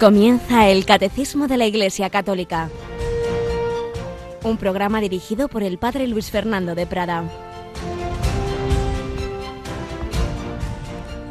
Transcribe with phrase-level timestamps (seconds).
[0.00, 2.68] Comienza el Catecismo de la Iglesia Católica,
[4.42, 7.30] un programa dirigido por el Padre Luis Fernando de Prada.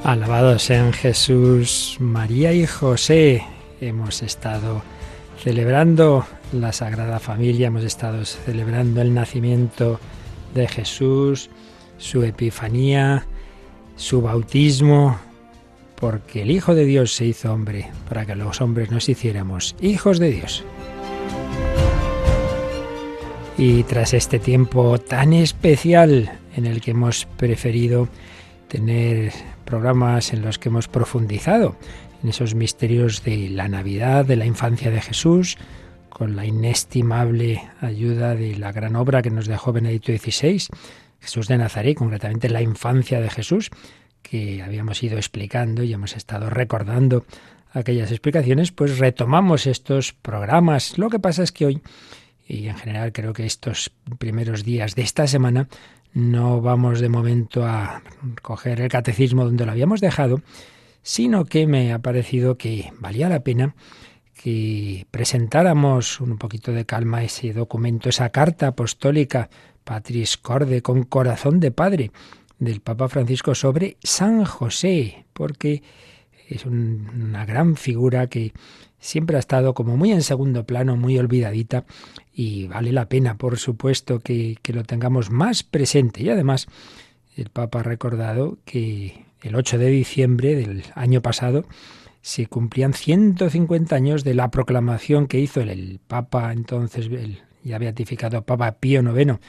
[0.05, 3.44] Alabados sean Jesús, María y José.
[3.82, 4.82] Hemos estado
[5.44, 10.00] celebrando la Sagrada Familia, hemos estado celebrando el nacimiento
[10.55, 11.50] de Jesús,
[11.98, 13.26] su Epifanía,
[13.98, 15.20] su bautismo,
[16.03, 20.20] porque el Hijo de Dios se hizo hombre, para que los hombres nos hiciéramos hijos
[20.20, 20.66] de Dios.
[23.57, 28.09] Y tras este tiempo tan especial en el que hemos preferido
[28.67, 29.31] tener
[29.63, 31.77] programas en los que hemos profundizado
[32.21, 35.57] en esos misterios de la Navidad, de la infancia de Jesús,
[36.09, 40.67] con la inestimable ayuda de la gran obra que nos dejó Benedicto XVI,
[41.21, 43.71] Jesús de Nazaret, concretamente la infancia de Jesús,
[44.23, 47.26] que habíamos ido explicando y hemos estado recordando
[47.71, 50.98] aquellas explicaciones, pues retomamos estos programas.
[50.98, 51.82] Lo que pasa es que hoy,
[52.48, 55.68] y en general creo que estos primeros días de esta semana,
[56.13, 58.01] no vamos de momento a
[58.41, 60.41] coger el catecismo donde lo habíamos dejado,
[61.01, 63.76] sino que me ha parecido que valía la pena
[64.35, 69.50] que presentáramos un poquito de calma ese documento, esa carta apostólica
[69.84, 72.12] Patris Corde con corazón de padre
[72.59, 75.84] del Papa Francisco sobre San José, porque
[76.50, 78.53] es una gran figura que
[79.00, 81.85] siempre ha estado como muy en segundo plano, muy olvidadita,
[82.34, 86.23] y vale la pena, por supuesto, que, que lo tengamos más presente.
[86.23, 86.68] Y además,
[87.35, 91.66] el Papa ha recordado que el 8 de diciembre del año pasado
[92.22, 98.44] se cumplían 150 años de la proclamación que hizo el, Papa, entonces el ya beatificado
[98.44, 99.40] Papa Pío IX,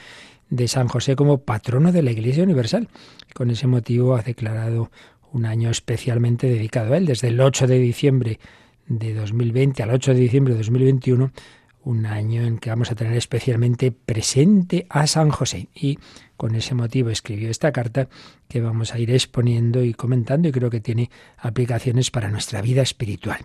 [0.51, 2.89] de San José como patrono de la Iglesia Universal.
[3.35, 4.91] Con ese motivo ha declarado
[5.33, 8.39] un año especialmente dedicado a él, desde el 8 de diciembre
[8.87, 11.33] de 2020 al 8 de diciembre de 2021,
[11.85, 15.69] un año en que vamos a tener especialmente presente a San José.
[15.75, 15.99] Y
[16.37, 18.09] con ese motivo escribió esta carta
[18.49, 22.83] que vamos a ir exponiendo y comentando y creo que tiene aplicaciones para nuestra vida
[22.83, 23.45] espiritual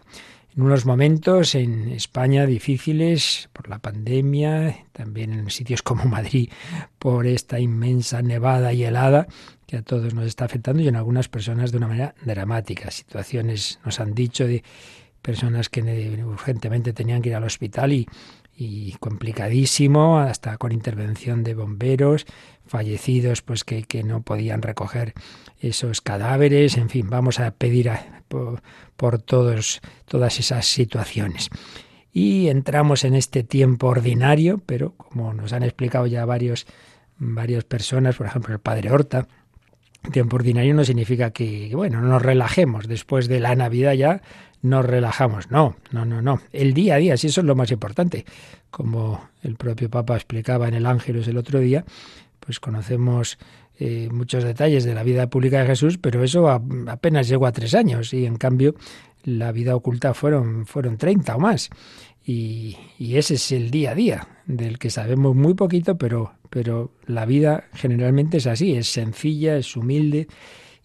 [0.55, 6.49] en unos momentos en España difíciles por la pandemia, también en sitios como Madrid
[6.97, 9.27] por esta inmensa nevada y helada
[9.67, 12.89] que a todos nos está afectando y en algunas personas de una manera dramática.
[12.89, 14.63] Situaciones nos han dicho de
[15.21, 15.81] personas que
[16.25, 22.25] urgentemente tenían que ir al hospital y, complicadísimo, hasta con intervención de bomberos,
[22.65, 25.13] fallecidos pues que no podían recoger
[25.59, 27.91] esos cadáveres, en fin, vamos a pedir
[28.27, 28.61] por,
[28.95, 31.49] por todos, todas esas situaciones.
[32.11, 36.65] Y entramos en este tiempo ordinario, pero como nos han explicado ya varios,
[37.17, 39.27] varias personas, por ejemplo el padre Horta,
[40.11, 42.87] tiempo ordinario no significa que, bueno, nos relajemos.
[42.87, 44.21] Después de la Navidad ya
[44.61, 45.51] nos relajamos.
[45.51, 46.41] No, no, no, no.
[46.51, 48.25] El día a día, sí, eso es lo más importante.
[48.71, 51.85] Como el propio Papa explicaba en el Ángelus el otro día,
[52.39, 53.37] pues conocemos
[53.79, 57.73] eh, muchos detalles de la vida pública de Jesús, pero eso apenas llegó a tres
[57.73, 58.75] años y en cambio
[59.23, 61.69] la vida oculta fueron, fueron 30 o más.
[62.25, 67.25] Y, ese es el día a día, del que sabemos muy poquito, pero, pero la
[67.25, 70.27] vida generalmente es así, es sencilla, es humilde,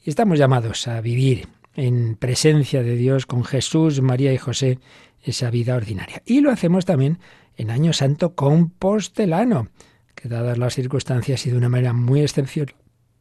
[0.05, 4.79] y estamos llamados a vivir en presencia de Dios con Jesús, María y José,
[5.23, 6.23] esa vida ordinaria.
[6.25, 7.19] Y lo hacemos también
[7.57, 9.69] en Año Santo compostelano,
[10.15, 12.75] que dadas las circunstancias y de una manera muy excepcional,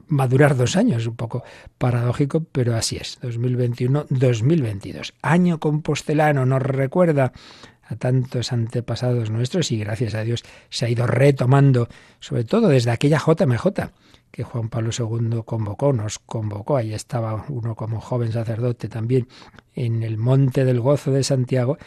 [0.09, 1.43] va a durar dos años, un poco
[1.77, 5.13] paradójico, pero así es, 2021-2022.
[5.21, 7.33] Año compostelano nos recuerda
[7.83, 12.91] a tantos antepasados nuestros y gracias a Dios se ha ido retomando, sobre todo desde
[12.91, 13.91] aquella JMJ
[14.33, 19.27] que Juan Pablo II convocó, nos convocó, ahí estaba uno como joven sacerdote también
[19.75, 21.77] en el Monte del Gozo de Santiago,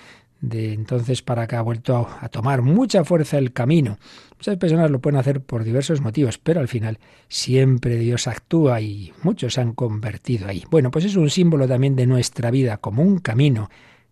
[0.46, 3.98] de entonces para acá ha vuelto a, tomar mucha fuerza el camino.
[4.36, 9.12] Muchas personas lo pueden hacer por diversos motivos, pero al final siempre Dios actúa y
[9.22, 10.65] muchos se han convertido ahí.
[10.71, 13.68] Bueno, pues es un símbolo también de nuestra vida como un camino.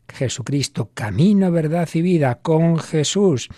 [0.09, 3.49] Jesucristo, camino, verdad y vida, con Jesús,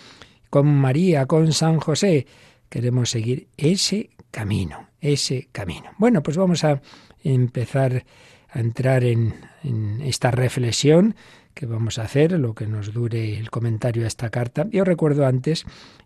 [0.51, 2.27] con María, con San José.
[2.69, 5.89] Queremos seguir ese camino, ese camino.
[5.97, 6.79] Bueno, pues vamos a
[7.23, 8.05] empezar
[8.49, 11.15] a entrar en, en esta reflexión
[11.57, 14.67] que vamos a hacer, lo que nos dure el comentario a esta carta.
[14.71, 15.65] Yo recuerdo antes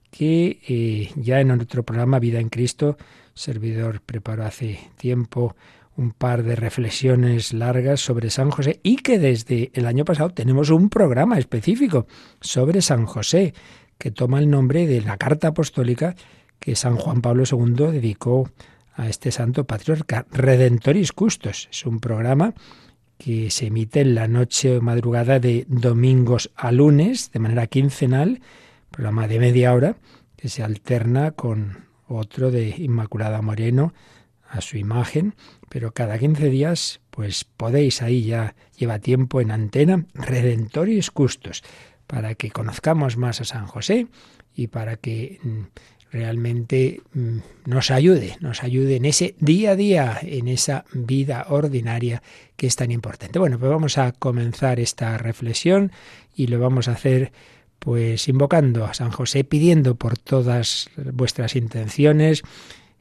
[0.09, 2.97] que eh, ya en otro programa, Vida en Cristo,
[3.33, 5.55] servidor preparó hace tiempo
[5.97, 10.69] un par de reflexiones largas sobre San José y que desde el año pasado tenemos
[10.69, 12.07] un programa específico
[12.39, 13.53] sobre San José
[13.97, 16.15] que toma el nombre de la carta apostólica
[16.59, 18.49] que San Juan Pablo II dedicó
[18.95, 21.67] a este santo patriarca, Redentoris Custos.
[21.71, 22.53] Es un programa
[23.23, 28.41] que se emite en la noche o madrugada de domingos a lunes, de manera quincenal,
[28.89, 29.97] programa de media hora,
[30.35, 33.93] que se alterna con otro de Inmaculada Moreno
[34.49, 35.35] a su imagen,
[35.69, 41.61] pero cada 15 días, pues podéis ahí ya lleva tiempo en antena, Redentoris Custos,
[42.07, 44.07] para que conozcamos más a San José
[44.55, 45.61] y para que mm,
[46.11, 52.21] realmente mm, nos ayude, nos ayude en ese día a día, en esa vida ordinaria
[52.55, 53.39] que es tan importante.
[53.39, 55.91] Bueno, pues vamos a comenzar esta reflexión
[56.35, 57.31] y lo vamos a hacer
[57.79, 62.43] pues invocando a San José, pidiendo por todas vuestras intenciones.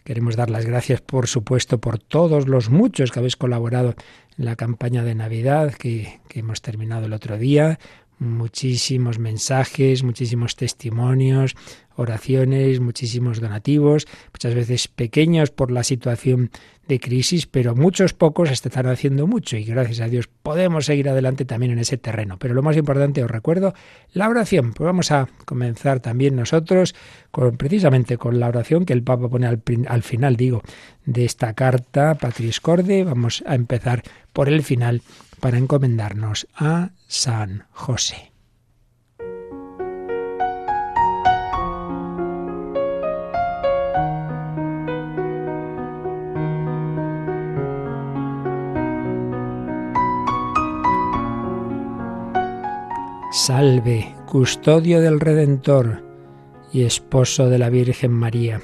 [0.05, 3.95] Queremos dar las gracias, por supuesto, por todos los muchos que habéis colaborado
[4.39, 7.79] en la campaña de Navidad que, que hemos terminado el otro día,
[8.21, 11.57] muchísimos mensajes, muchísimos testimonios,
[11.97, 16.51] oraciones, muchísimos donativos, muchas veces pequeños por la situación
[16.87, 21.45] de crisis, pero muchos pocos están haciendo mucho y gracias a Dios podemos seguir adelante
[21.45, 22.37] también en ese terreno.
[22.39, 23.75] Pero lo más importante, os recuerdo,
[24.13, 24.73] la oración.
[24.73, 26.95] Pues vamos a comenzar también nosotros
[27.31, 30.63] con, precisamente con la oración que el Papa pone al, al final, digo,
[31.07, 33.05] de esta carta, Patris Corde.
[33.05, 34.03] Vamos a empezar
[34.33, 35.03] por el final
[35.41, 38.33] para encomendarnos a San José.
[53.33, 56.05] Salve, custodio del Redentor
[56.73, 58.61] y esposo de la Virgen María.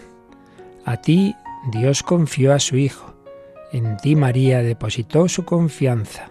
[0.84, 1.34] A ti
[1.72, 3.14] Dios confió a su Hijo,
[3.72, 6.31] en ti María depositó su confianza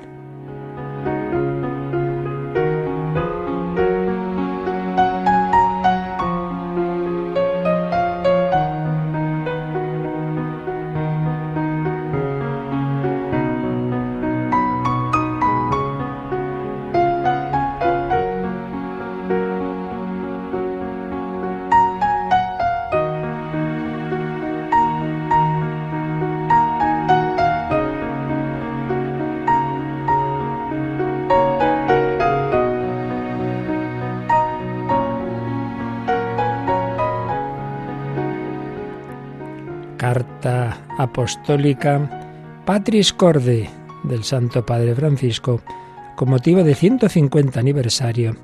[41.11, 43.69] Apostólica Patris Corde
[44.03, 45.61] del Santo Padre Francisco
[46.15, 48.37] con motivo del 150 aniversario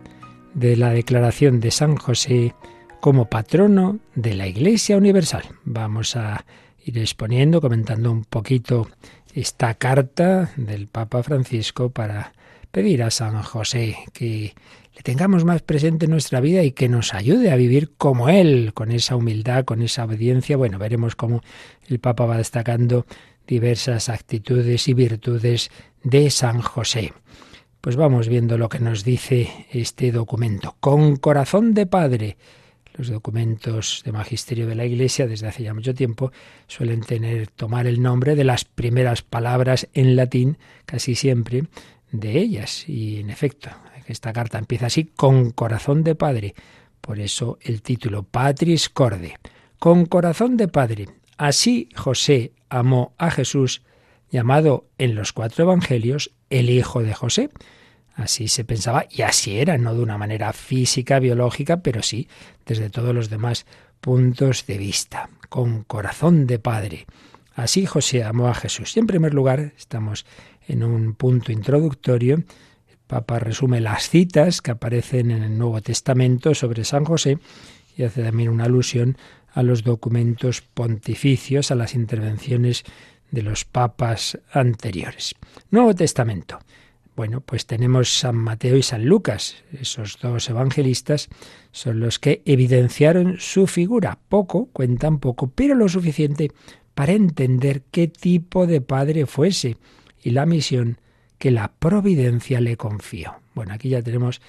[0.53, 2.53] de la declaración de San José
[2.99, 5.43] como patrono de la Iglesia Universal.
[5.63, 6.45] Vamos a
[6.83, 8.89] ir exponiendo, comentando un poquito
[9.33, 12.33] esta carta del Papa Francisco para
[12.71, 14.53] pedir a San José que
[14.97, 18.71] le tengamos más presente en nuestra vida y que nos ayude a vivir como Él,
[18.73, 20.57] con esa humildad, con esa obediencia.
[20.57, 21.41] Bueno, veremos cómo
[21.87, 23.05] el Papa va destacando
[23.45, 25.69] diversas actitudes y virtudes
[26.03, 27.13] de San José.
[27.79, 30.75] Pues vamos viendo lo que nos dice este documento.
[30.79, 32.38] Con corazón de padre.
[32.95, 36.31] Los documentos de magisterio de la Iglesia desde hace ya mucho tiempo
[36.65, 40.57] suelen tener tomar el nombre de las primeras palabras en latín,
[40.88, 41.65] casi siempre,
[42.11, 42.87] de ellas.
[42.87, 43.69] Y en efecto,
[44.07, 46.55] esta carta empieza así, con corazón de padre.
[47.01, 49.35] Por eso el título, Patris Corde.
[49.79, 51.07] Con corazón de padre.
[51.37, 53.83] Así José amó a Jesús,
[54.29, 57.49] llamado en los cuatro evangelios el Hijo de José.
[58.15, 62.27] Así se pensaba y así era, no de una manera física, biológica, pero sí
[62.65, 63.67] desde todos los demás
[64.01, 67.05] puntos de vista, con corazón de padre.
[67.57, 68.95] Así José amó a Jesús.
[68.95, 70.27] Y en primer lugar, estamos
[70.67, 76.53] en un punto introductorio, el Papa resume las citas que aparecen en el Nuevo Testamento
[76.53, 77.39] sobre San José
[77.97, 79.17] y hace también una alusión
[79.51, 82.83] a los documentos pontificios, a las intervenciones
[83.31, 85.33] de los papas anteriores.
[85.71, 86.59] Nuevo Testamento.
[87.15, 89.55] Bueno, pues tenemos San Mateo y San Lucas.
[89.73, 91.27] Esos dos evangelistas
[91.71, 94.19] son los que evidenciaron su figura.
[94.29, 96.51] Poco, cuentan poco, pero lo suficiente
[96.98, 99.77] para entender qué tipo de padre fuese
[100.24, 100.98] y la misión
[101.38, 103.36] que la providencia le confió.
[103.54, 104.42] Bueno, aquí ya tenemos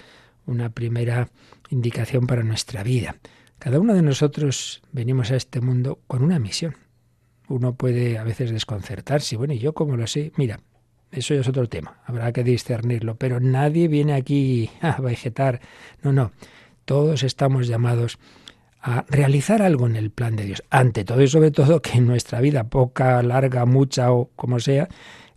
[0.46, 1.28] una primera
[1.68, 3.16] indicación para nuestra vida.
[3.58, 6.74] Cada uno de nosotros venimos a este mundo con una misión.
[7.48, 9.36] Uno puede a veces desconcertarse.
[9.36, 10.32] Bueno, ¿y yo cómo lo sé?
[10.36, 10.58] Mira,
[11.12, 15.60] eso ya es otro tema, habrá que discernirlo, pero nadie viene aquí a vegetar.
[16.02, 16.32] No, no,
[16.86, 18.18] todos estamos llamados
[18.80, 20.62] a realizar algo en el plan de Dios.
[20.70, 24.88] Ante todo y sobre todo que en nuestra vida, poca, larga, mucha o como sea,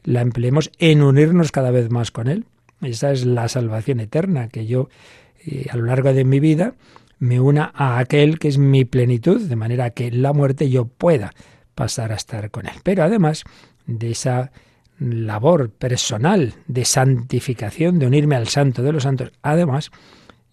[0.04, 2.46] la empleemos en unirnos cada vez más con Él.
[2.82, 4.90] Esa es la salvación eterna, que yo
[5.46, 6.76] eh, a lo largo de mi vida
[7.20, 10.86] me una a aquel que es mi plenitud, de manera que en la muerte yo
[10.86, 11.34] pueda
[11.76, 12.74] pasar a estar con Él.
[12.84, 13.44] Pero además
[13.86, 14.52] de esa
[15.00, 19.92] labor personal de santificación, de unirme al santo de los santos, además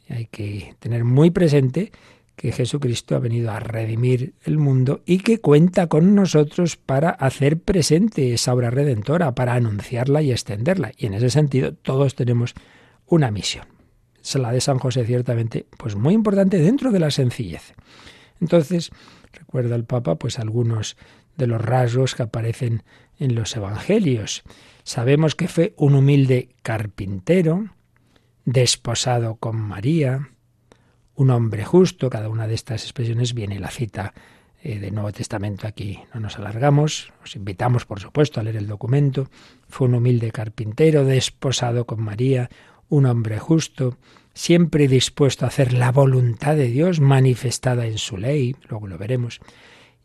[0.08, 1.92] hay que tener muy presente
[2.38, 7.58] que Jesucristo ha venido a redimir el mundo y que cuenta con nosotros para hacer
[7.60, 10.92] presente esa obra redentora, para anunciarla y extenderla.
[10.96, 12.54] Y en ese sentido todos tenemos
[13.06, 13.66] una misión.
[14.22, 17.74] Es la de San José ciertamente, pues muy importante dentro de la sencillez.
[18.40, 18.92] Entonces,
[19.32, 20.96] recuerda el Papa, pues algunos
[21.36, 22.84] de los rasgos que aparecen
[23.18, 24.44] en los evangelios.
[24.84, 27.70] Sabemos que fue un humilde carpintero,
[28.44, 30.28] desposado con María,
[31.18, 34.14] un hombre justo, cada una de estas expresiones viene la cita
[34.62, 35.98] eh, del Nuevo Testamento aquí.
[36.14, 39.28] No nos alargamos, os invitamos por supuesto a leer el documento.
[39.68, 42.48] Fue un humilde carpintero, desposado con María,
[42.88, 43.98] un hombre justo,
[44.32, 49.40] siempre dispuesto a hacer la voluntad de Dios manifestada en su ley, luego lo veremos,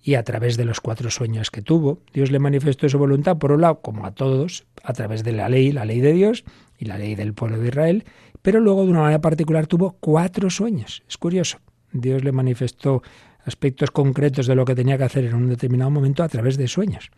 [0.01, 3.51] y a través de los cuatro sueños que tuvo, Dios le manifestó su voluntad, por
[3.51, 6.43] un lado, como a todos, a través de la ley, la ley de Dios
[6.79, 8.03] y la ley del pueblo de Israel,
[8.43, 11.01] pero luego de una manera particular tuvo cuatro sueños.
[11.07, 11.57] Es curioso.
[11.93, 13.01] Dios le manifestó
[13.45, 16.67] aspectos concretos de lo que tenía que hacer en un determinado momento a través de
[16.67, 17.09] sueños.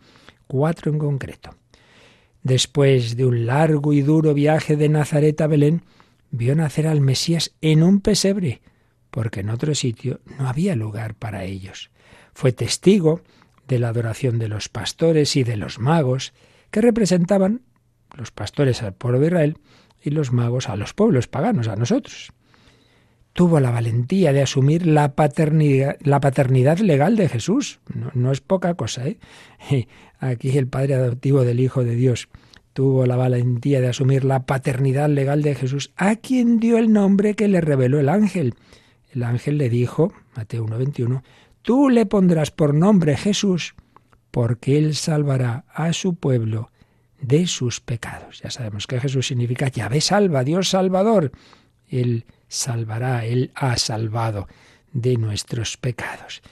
[0.46, 1.50] Cuatro en concreto.
[2.42, 5.82] Después de un largo y duro viaje de Nazaret a Belén,
[6.30, 8.62] vio nacer al Mesías en un pesebre,
[9.10, 11.90] porque en otro sitio no había lugar para ellos.
[12.34, 13.22] Fue testigo
[13.66, 16.34] de la adoración de los pastores y de los magos,
[16.70, 17.62] que representaban
[18.14, 19.58] los pastores al pueblo de Israel
[20.02, 22.32] y los magos a los pueblos paganos, a nosotros.
[23.32, 27.80] Tuvo la valentía de asumir la paternidad, la paternidad legal de Jesús.
[28.14, 29.18] No, es poca cosa, ¿eh?
[30.18, 32.28] Aquí el padre adoptivo del Hijo de Dios
[32.76, 37.34] tuvo la valentía de asumir la paternidad legal de Jesús, a quien dio el nombre
[37.34, 38.54] que le reveló el ángel.
[39.12, 41.22] El ángel le dijo, Mateo 1.21,
[41.62, 43.74] Tú le pondrás por nombre Jesús,
[44.30, 46.70] porque él salvará a su pueblo
[47.20, 48.40] de sus pecados.
[48.42, 51.32] Ya sabemos que Jesús significa Yahvé salva, Dios salvador.
[51.88, 54.48] Él salvará, Él ha salvado
[54.92, 56.42] de nuestros pecados.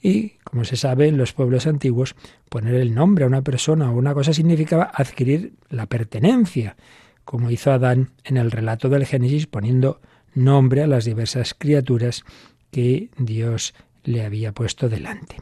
[0.00, 2.14] Y, como se sabe, en los pueblos antiguos,
[2.50, 6.76] poner el nombre a una persona o una cosa significaba adquirir la pertenencia,
[7.24, 10.00] como hizo Adán en el relato del Génesis, poniendo
[10.34, 12.24] nombre a las diversas criaturas
[12.70, 15.36] que Dios le había puesto delante.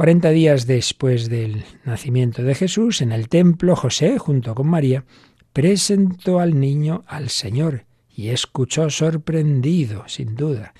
[0.00, 5.04] Cuarenta días después del nacimiento de Jesús, en el templo, José, junto con María,
[5.52, 10.72] presentó al niño al Señor y escuchó sorprendido, sin duda,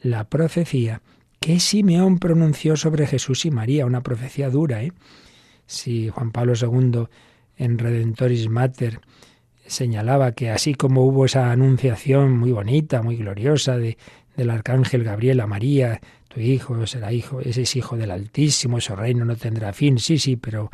[0.00, 1.02] la profecía
[1.40, 4.80] que Simeón pronunció sobre Jesús y María, una profecía dura.
[4.84, 4.92] ¿eh?
[5.66, 7.08] Si Juan Pablo II
[7.56, 9.00] en Redentoris Mater
[9.66, 13.98] señalaba que así como hubo esa anunciación muy bonita, muy gloriosa de,
[14.36, 18.94] del arcángel Gabriel a María, tu hijo será hijo, ese es hijo del Altísimo, su
[18.94, 20.70] reino no tendrá fin, sí, sí, pero,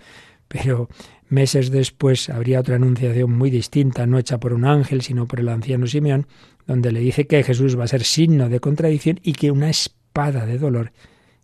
[0.49, 0.88] pero
[1.28, 5.49] meses después habría otra anunciación muy distinta, no hecha por un ángel, sino por el
[5.49, 6.26] anciano Simeón,
[6.66, 10.44] donde le dice que Jesús va a ser signo de contradicción y que una espada
[10.46, 10.92] de dolor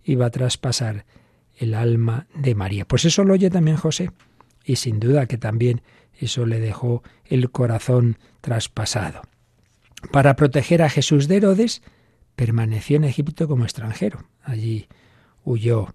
[0.04, 1.04] iba a traspasar
[1.56, 2.86] el alma de María.
[2.86, 4.10] Pues eso lo oye también José,
[4.64, 5.82] y sin duda que también
[6.18, 9.22] eso le dejó el corazón traspasado.
[10.12, 11.82] Para proteger a Jesús de Herodes,
[12.40, 14.24] permaneció en Egipto como extranjero.
[14.42, 14.88] Allí
[15.44, 15.88] huyó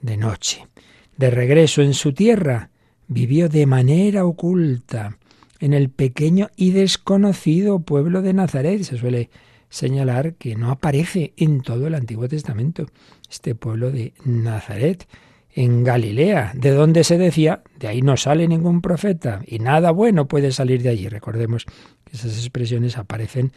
[0.00, 0.68] de noche.
[1.16, 2.70] De regreso en su tierra,
[3.08, 5.18] vivió de manera oculta
[5.58, 8.84] en el pequeño y desconocido pueblo de Nazaret.
[8.84, 9.28] Se suele
[9.70, 12.86] señalar que no aparece en todo el Antiguo Testamento
[13.28, 15.08] este pueblo de Nazaret,
[15.52, 20.28] en Galilea, de donde se decía, de ahí no sale ningún profeta y nada bueno
[20.28, 21.08] puede salir de allí.
[21.08, 21.64] Recordemos
[22.04, 23.52] que esas expresiones aparecen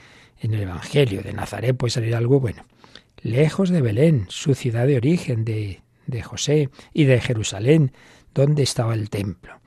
[0.45, 1.21] en el Evangelio.
[1.21, 2.65] De Nazaret puede salir algo bueno.
[3.21, 7.91] Lejos de Belén, su ciudad de origen, de, de José, y de Jerusalén,
[8.33, 9.59] donde estaba el templo.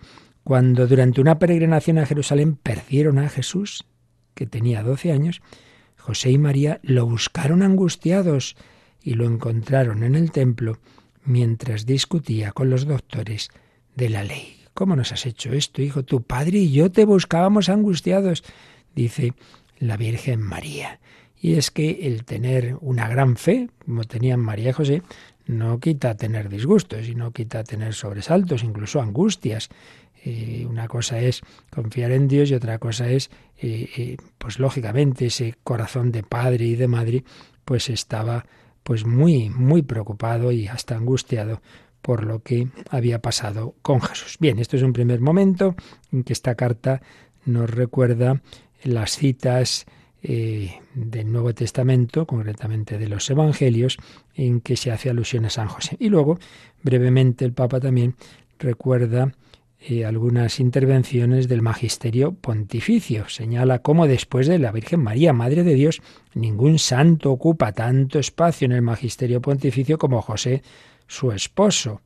[0.45, 3.85] Cuando durante una peregrinación a Jerusalén perdieron a Jesús,
[4.35, 5.43] que tenía doce años,
[5.97, 8.57] José y María lo buscaron angustiados
[9.03, 10.79] y lo encontraron en el templo
[11.25, 13.51] mientras discutía con los doctores
[13.95, 14.63] de la ley.
[14.75, 16.05] ¿Cómo nos has hecho esto, hijo?
[16.05, 18.45] Tu padre y yo te buscábamos angustiados,
[18.95, 19.35] dice
[19.79, 21.01] la Virgen María.
[21.41, 25.03] Y es que el tener una gran fe, como tenían María y José,
[25.47, 29.69] no quita tener disgustos y no quita tener sobresaltos, incluso angustias.
[30.25, 35.27] Eh, una cosa es confiar en Dios y otra cosa es, eh, eh, pues lógicamente,
[35.27, 37.25] ese corazón de padre y de madre,
[37.65, 38.47] pues estaba
[38.83, 41.63] pues muy, muy preocupado y hasta angustiado
[42.03, 44.37] por lo que había pasado con Jesús.
[44.41, 45.77] Bien, esto es un primer momento
[46.13, 47.01] en que esta carta
[47.45, 48.43] nos recuerda
[48.85, 49.87] las citas
[50.21, 53.99] del Nuevo Testamento, concretamente de los Evangelios,
[54.35, 55.97] en que se hace alusión a San José.
[56.01, 56.39] Y luego,
[56.83, 58.17] brevemente, el Papa también
[58.59, 59.33] recuerda
[59.81, 63.29] eh, algunas intervenciones del magisterio pontificio.
[63.29, 66.03] Señala cómo después de la Virgen María, Madre de Dios,
[66.35, 70.63] ningún santo ocupa tanto espacio en el magisterio pontificio como José,
[71.07, 72.03] su esposo.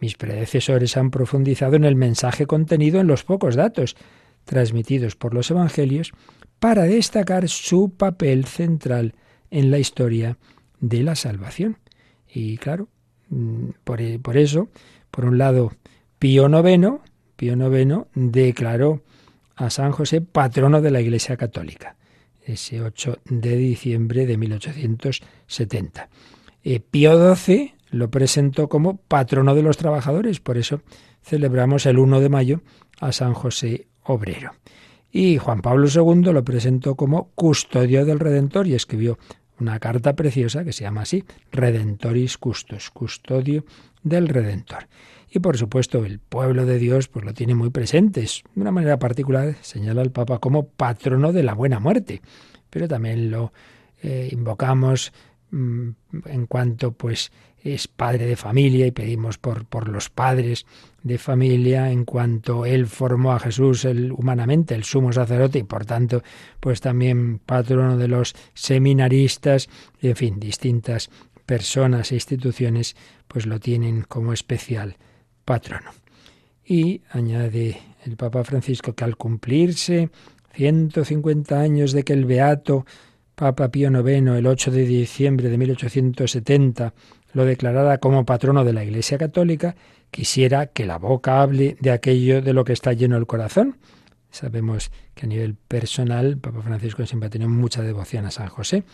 [0.00, 3.94] Mis predecesores han profundizado en el mensaje contenido en los pocos datos
[4.44, 6.12] transmitidos por los Evangelios
[6.58, 9.14] para destacar su papel central
[9.50, 10.38] en la historia
[10.80, 11.78] de la salvación.
[12.28, 12.88] Y claro,
[13.28, 14.68] mm, por, por eso,
[15.10, 15.72] por un lado,
[16.18, 17.00] Pío IX,
[17.36, 17.56] Pío
[18.14, 19.02] declaró
[19.56, 21.96] a San José patrono de la Iglesia Católica,
[22.44, 26.08] ese 8 de diciembre de 1870.
[26.62, 30.80] Eh, Pío XII lo presentó como patrono de los trabajadores, por eso
[31.22, 32.62] celebramos el 1 de mayo
[33.00, 34.52] a San José Obrero.
[35.10, 39.18] Y Juan Pablo II lo presentó como custodio del Redentor y escribió
[39.60, 43.64] una carta preciosa que se llama así, Redentoris Custos, custodio
[44.02, 44.88] del Redentor.
[45.30, 48.20] Y por supuesto el pueblo de Dios pues lo tiene muy presente.
[48.22, 52.22] De una manera particular señala el Papa como patrono de la buena muerte.
[52.70, 53.52] Pero también lo
[54.02, 55.12] eh, invocamos
[55.50, 55.90] mm,
[56.26, 57.32] en cuanto pues
[57.64, 60.66] es padre de familia y pedimos por, por los padres
[61.02, 65.86] de familia en cuanto él formó a Jesús el, humanamente, el sumo sacerdote y por
[65.86, 66.22] tanto
[66.60, 69.68] pues también patrono de los seminaristas,
[70.02, 71.10] en fin, distintas
[71.46, 74.96] personas e instituciones pues lo tienen como especial
[75.44, 75.90] patrono.
[76.66, 80.10] Y añade el Papa Francisco que al cumplirse
[80.54, 82.86] 150 años de que el beato
[83.34, 86.94] Papa Pío IX, el 8 de diciembre de 1870,
[87.34, 89.76] lo declarara como patrono de la Iglesia Católica,
[90.10, 93.76] quisiera que la boca hable de aquello de lo que está lleno el corazón.
[94.30, 98.84] Sabemos que a nivel personal, Papa Francisco siempre ha tenido mucha devoción a San José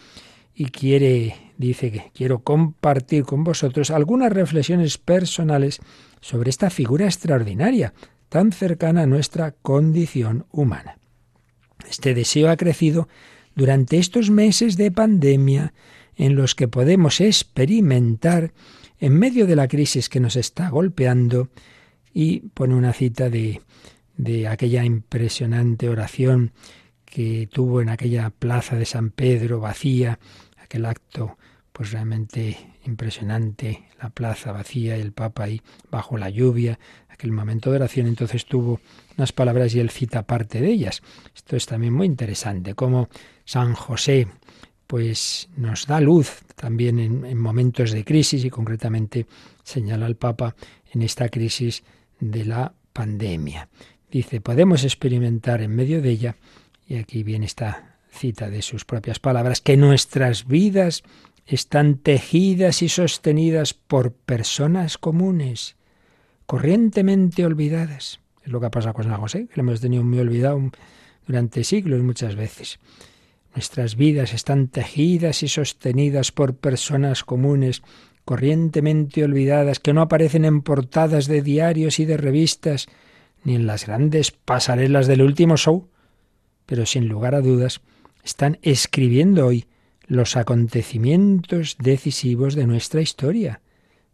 [0.54, 5.80] y quiere, dice que quiero compartir con vosotros algunas reflexiones personales
[6.20, 7.94] sobre esta figura extraordinaria,
[8.28, 10.98] tan cercana a nuestra condición humana.
[11.88, 13.08] Este deseo ha crecido
[13.54, 15.72] durante estos meses de pandemia
[16.20, 18.52] en los que podemos experimentar,
[18.98, 21.48] en medio de la crisis que nos está golpeando,
[22.12, 23.62] y pone una cita de,
[24.18, 26.52] de aquella impresionante oración
[27.06, 30.18] que tuvo en aquella plaza de San Pedro vacía,
[30.62, 31.38] aquel acto
[31.72, 36.78] pues realmente impresionante, la plaza vacía y el Papa ahí bajo la lluvia,
[37.08, 38.80] aquel momento de oración, entonces tuvo
[39.16, 41.00] unas palabras y él cita parte de ellas.
[41.34, 43.08] Esto es también muy interesante, como
[43.46, 44.28] San José
[44.90, 49.26] pues nos da luz también en, en momentos de crisis y concretamente
[49.62, 50.56] señala el Papa
[50.92, 51.84] en esta crisis
[52.18, 53.68] de la pandemia.
[54.10, 56.36] Dice, podemos experimentar en medio de ella,
[56.88, 61.04] y aquí viene esta cita de sus propias palabras, que nuestras vidas
[61.46, 65.76] están tejidas y sostenidas por personas comunes,
[66.46, 68.18] corrientemente olvidadas.
[68.42, 70.60] Es lo que ha pasado con San José, que lo hemos tenido muy olvidado
[71.28, 72.80] durante siglos muchas veces.
[73.54, 77.82] Nuestras vidas están tejidas y sostenidas por personas comunes,
[78.24, 82.86] corrientemente olvidadas, que no aparecen en portadas de diarios y de revistas,
[83.42, 85.88] ni en las grandes pasarelas del último show,
[86.66, 87.80] pero sin lugar a dudas
[88.22, 89.66] están escribiendo hoy
[90.06, 93.60] los acontecimientos decisivos de nuestra historia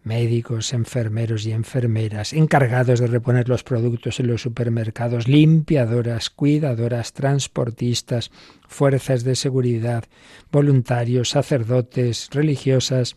[0.07, 8.31] médicos, enfermeros y enfermeras, encargados de reponer los productos en los supermercados, limpiadoras, cuidadoras, transportistas,
[8.69, 10.05] fuerzas de seguridad,
[10.53, 13.17] voluntarios, sacerdotes, religiosas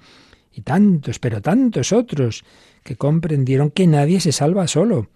[0.52, 2.44] y tantos, pero tantos otros
[2.84, 5.10] que comprendieron que nadie se salva solo.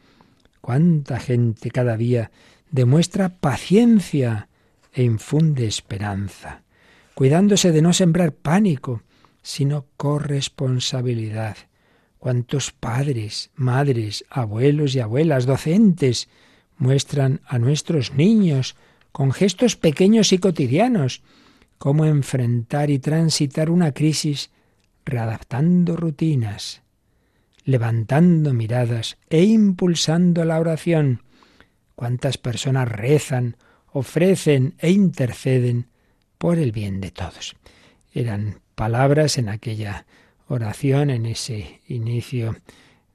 [0.61, 2.29] Cuánta gente cada día
[2.69, 4.47] demuestra paciencia
[4.93, 6.61] e infunde esperanza,
[7.15, 9.01] cuidándose de no sembrar pánico,
[9.43, 11.57] sino corresponsabilidad.
[12.17, 16.29] Cuántos padres, madres, abuelos y abuelas, docentes,
[16.77, 18.75] muestran a nuestros niños,
[19.11, 21.21] con gestos pequeños y cotidianos,
[21.77, 24.49] cómo enfrentar y transitar una crisis
[25.05, 26.81] readaptando rutinas,
[27.65, 31.23] levantando miradas e impulsando la oración.
[31.95, 33.57] Cuántas personas rezan,
[33.91, 35.87] ofrecen e interceden
[36.37, 37.55] por el bien de todos.
[38.13, 40.05] Eran palabras en aquella
[40.47, 42.55] oración, en ese inicio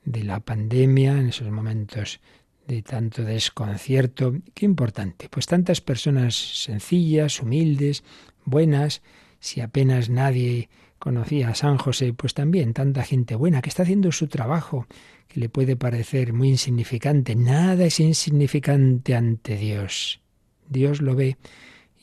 [0.04, 2.20] de la pandemia, en esos momentos
[2.66, 4.34] de tanto desconcierto.
[4.54, 5.28] Qué importante.
[5.28, 8.04] Pues tantas personas sencillas, humildes,
[8.44, 9.02] buenas,
[9.40, 10.68] si apenas nadie
[10.98, 14.86] conocía a San José, pues también tanta gente buena que está haciendo su trabajo,
[15.28, 17.36] que le puede parecer muy insignificante.
[17.36, 20.20] Nada es insignificante ante Dios.
[20.68, 21.36] Dios lo ve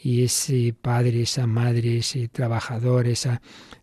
[0.05, 3.41] y ese padre, esa madre, ese trabajador, esa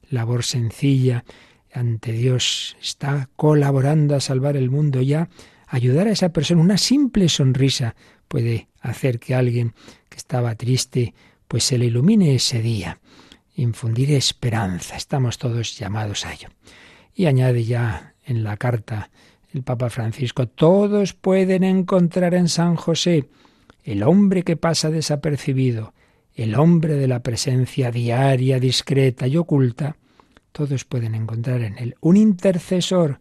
[0.09, 1.25] labor sencilla
[1.73, 5.29] ante Dios está colaborando a salvar el mundo ya.
[5.67, 7.97] Ayudar a esa persona, una simple sonrisa
[8.29, 9.75] puede hacer que alguien
[10.09, 11.13] que estaba triste
[11.49, 13.01] pues se le ilumine ese día
[13.57, 14.95] infundir esperanza.
[14.97, 16.51] Estamos todos llamados a ello.
[17.17, 19.11] Y añade ya en la carta
[19.53, 23.29] el Papa Francisco, todos pueden encontrar en San José
[23.83, 25.95] el hombre que pasa desapercibido,
[26.35, 29.97] el hombre de la presencia diaria, discreta y oculta,
[30.53, 33.21] todos pueden encontrar en él un intercesor,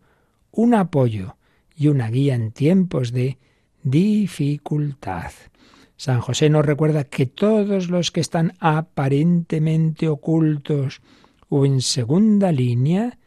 [0.51, 1.37] un apoyo
[1.75, 3.37] y una guía en tiempos de
[3.83, 5.31] dificultad.
[5.95, 11.01] San José nos recuerda que todos los que están aparentemente ocultos
[11.47, 13.17] o en segunda línea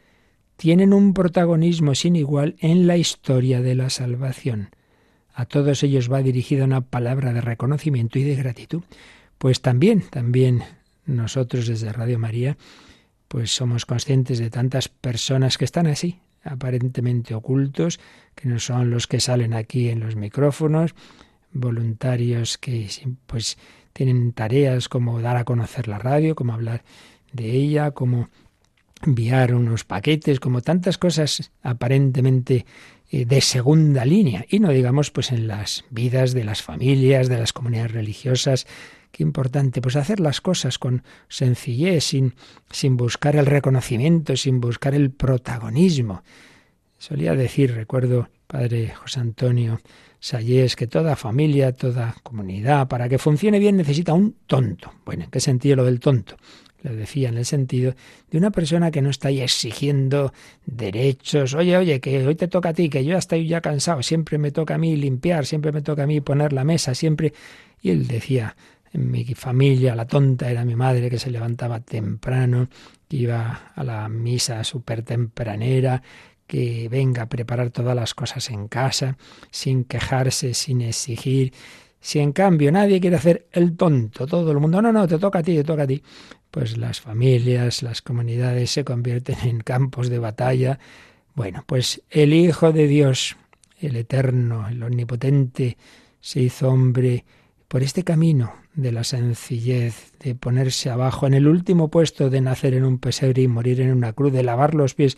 [0.57, 4.69] tienen un protagonismo sin igual en la historia de la salvación.
[5.33, 8.83] A todos ellos va dirigida una palabra de reconocimiento y de gratitud.
[9.37, 10.63] Pues también, también
[11.05, 12.57] nosotros desde Radio María,
[13.27, 17.99] pues somos conscientes de tantas personas que están así, aparentemente ocultos,
[18.35, 20.95] que no son los que salen aquí en los micrófonos,
[21.51, 22.89] voluntarios que
[23.25, 23.57] pues
[23.93, 26.83] tienen tareas como dar a conocer la radio, como hablar
[27.31, 28.29] de ella, como
[29.01, 32.65] enviar unos paquetes, como tantas cosas aparentemente
[33.11, 34.45] eh, de segunda línea.
[34.49, 38.67] Y no digamos pues en las vidas de las familias, de las comunidades religiosas.
[39.15, 42.33] Qué importante, pues hacer las cosas con sencillez, sin,
[42.69, 46.21] sin buscar el reconocimiento, sin buscar el protagonismo.
[46.97, 49.79] Solía decir, recuerdo, padre José Antonio,
[50.19, 54.91] Sayes que toda familia, toda comunidad, para que funcione bien necesita un tonto.
[55.05, 56.35] Bueno, ¿en qué sentido lo del tonto?
[56.83, 57.95] Lo decía en el sentido
[58.29, 60.33] de una persona que no está ahí exigiendo
[60.65, 61.53] derechos.
[61.53, 64.37] Oye, oye, que hoy te toca a ti, que yo ya estoy ya cansado, siempre
[64.37, 67.33] me toca a mí limpiar, siempre me toca a mí poner la mesa, siempre.
[67.81, 68.57] Y él decía,
[68.95, 72.69] en mi familia la tonta era mi madre que se levantaba temprano,
[73.07, 76.01] que iba a la misa súper tempranera,
[76.47, 79.17] que venga a preparar todas las cosas en casa,
[79.51, 81.53] sin quejarse, sin exigir.
[81.99, 85.39] Si en cambio nadie quiere hacer el tonto, todo el mundo, no, no, te toca
[85.39, 86.01] a ti, te toca a ti,
[86.49, 90.79] pues las familias, las comunidades se convierten en campos de batalla.
[91.33, 93.35] Bueno, pues el Hijo de Dios,
[93.77, 95.77] el Eterno, el Omnipotente,
[96.21, 97.25] se hizo hombre
[97.75, 102.73] por este camino de la sencillez, de ponerse abajo en el último puesto de nacer
[102.73, 105.17] en un pesebre y morir en una cruz, de lavar los pies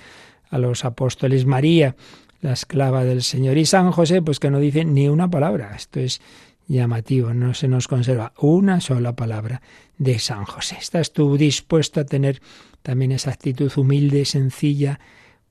[0.49, 1.95] a los apóstoles, María,
[2.41, 5.75] la esclava del Señor, y San José, pues que no dice ni una palabra.
[5.75, 6.19] Esto es
[6.67, 9.61] llamativo, no se nos conserva una sola palabra
[9.99, 10.77] de San José.
[10.81, 12.41] ¿Estás tú dispuesto a tener
[12.81, 14.99] también esa actitud humilde, sencilla,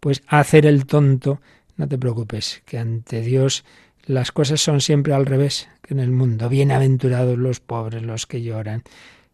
[0.01, 1.41] pues hacer el tonto?
[1.77, 3.65] No te preocupes, que ante Dios
[4.07, 6.49] las cosas son siempre al revés que en el mundo.
[6.49, 8.83] Bienaventurados los pobres, los que lloran.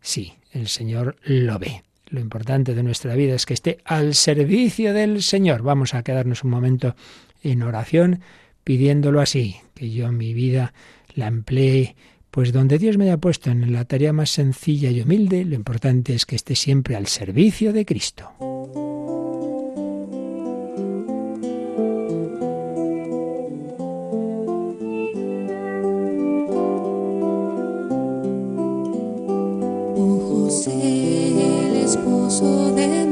[0.00, 1.82] Sí, el Señor lo ve.
[2.08, 5.62] Lo importante de nuestra vida es que esté al servicio del Señor.
[5.62, 6.94] Vamos a quedarnos un momento
[7.42, 8.20] en oración
[8.64, 10.72] pidiéndolo así, que yo mi vida
[11.14, 11.96] la emplee
[12.30, 16.14] pues donde Dios me haya puesto en la tarea más sencilla y humilde, lo importante
[16.14, 18.30] es que esté siempre al servicio de Cristo.
[32.42, 33.11] De María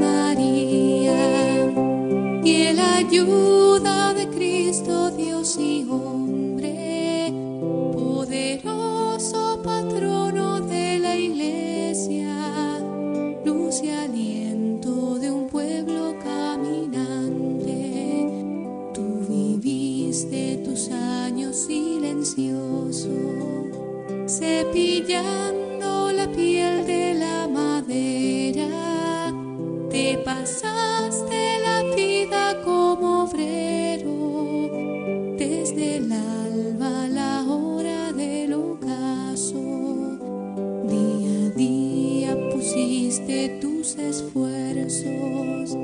[44.11, 45.77] esfuerzos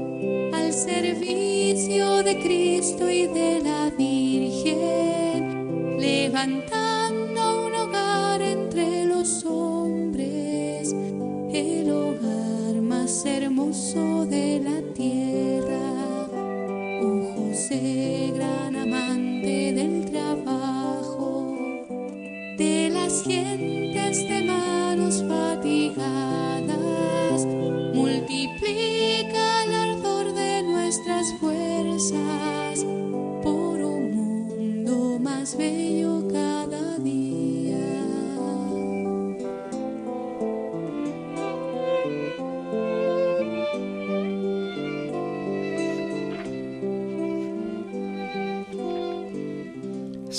[0.54, 5.48] al servicio de Cristo y de la Virgen,
[5.98, 10.94] levantando un hogar entre los hombres,
[11.54, 16.28] el hogar más hermoso de la tierra.
[17.02, 21.56] Oh José, gran amante del trabajo,
[22.58, 24.87] las gentes de manos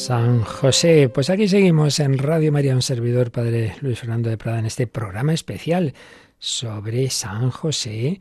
[0.08, 4.58] San José, pues aquí seguimos en Radio María, un servidor, Padre Luis Fernando de Prada,
[4.58, 5.92] en este programa especial
[6.38, 8.18] sobre San José,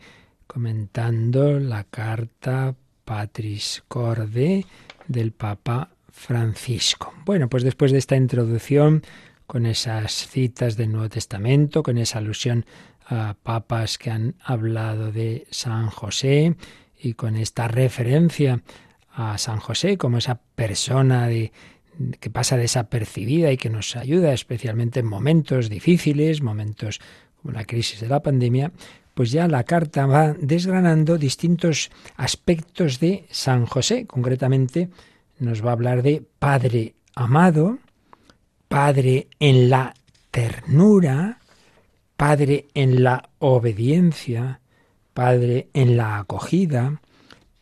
[0.48, 4.66] comentando la carta Patris Corde
[5.08, 7.14] del Papa Francisco.
[7.26, 9.04] Bueno, pues después de esta introducción,
[9.46, 12.66] con esas citas del Nuevo Testamento, con esa alusión
[13.06, 16.56] a papas que han hablado de San José
[17.00, 18.62] y con esta referencia
[19.14, 21.54] a San José como esa persona de,
[22.20, 27.00] que pasa desapercibida y que nos ayuda especialmente en momentos difíciles, momentos
[27.42, 28.72] como la crisis de la pandemia,
[29.14, 34.06] pues ya la carta va desgranando distintos aspectos de San José.
[34.08, 34.90] Concretamente
[35.40, 37.80] nos va a hablar de Padre amado,
[38.68, 39.94] Padre en la
[40.32, 41.40] ternura,
[42.16, 44.60] Padre en la obediencia,
[45.14, 47.02] Padre en la acogida,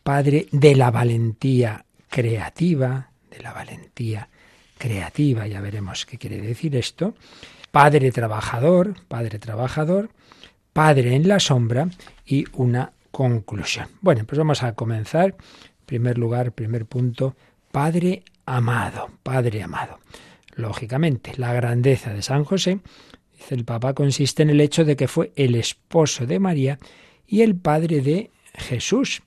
[0.02, 4.28] Padre de la valentía creativa, de la valentía
[4.78, 7.14] creativa, ya veremos qué quiere decir esto,
[7.70, 10.10] Padre trabajador, Padre trabajador,
[10.72, 11.88] Padre en la sombra
[12.24, 13.88] y una conclusión.
[14.00, 15.30] Bueno, pues vamos a comenzar.
[15.30, 17.36] En primer lugar, primer punto,
[17.76, 19.98] Padre amado, Padre amado.
[20.54, 22.80] Lógicamente, la grandeza de San José,
[23.36, 26.78] dice el Papa, consiste en el hecho de que fue el esposo de María
[27.26, 29.22] y el padre de Jesús.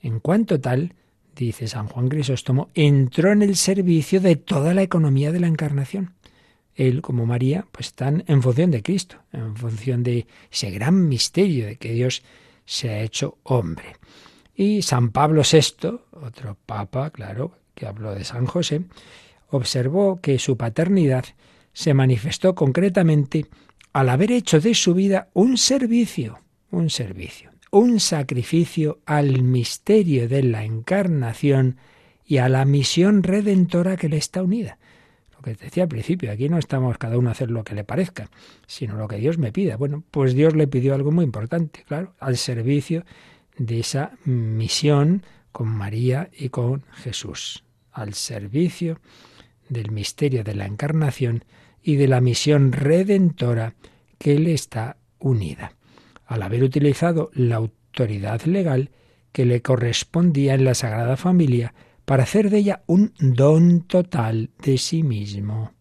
[0.00, 0.94] En cuanto tal,
[1.36, 6.14] dice San Juan Crisóstomo, entró en el servicio de toda la economía de la encarnación.
[6.74, 11.66] Él, como María, pues están en función de Cristo, en función de ese gran misterio
[11.66, 12.22] de que Dios
[12.64, 13.96] se ha hecho hombre.
[14.54, 18.82] Y San Pablo VI, otro papa, claro, que habló de San José,
[19.48, 21.24] observó que su paternidad
[21.72, 23.46] se manifestó concretamente
[23.92, 30.42] al haber hecho de su vida un servicio, un servicio, un sacrificio al misterio de
[30.42, 31.76] la encarnación
[32.24, 34.78] y a la misión redentora que le está unida.
[35.34, 37.82] Lo que decía al principio, aquí no estamos cada uno a hacer lo que le
[37.82, 38.28] parezca,
[38.66, 39.76] sino lo que Dios me pida.
[39.76, 43.04] Bueno, pues Dios le pidió algo muy importante, claro, al servicio
[43.56, 49.00] de esa misión con María y con Jesús, al servicio
[49.68, 51.44] del misterio de la encarnación
[51.82, 53.74] y de la misión redentora
[54.18, 55.72] que le está unida.
[56.26, 58.90] Al haber utilizado la autoridad legal
[59.32, 64.78] que le correspondía en la Sagrada Familia para hacer de ella un don total de
[64.78, 65.72] sí mismo,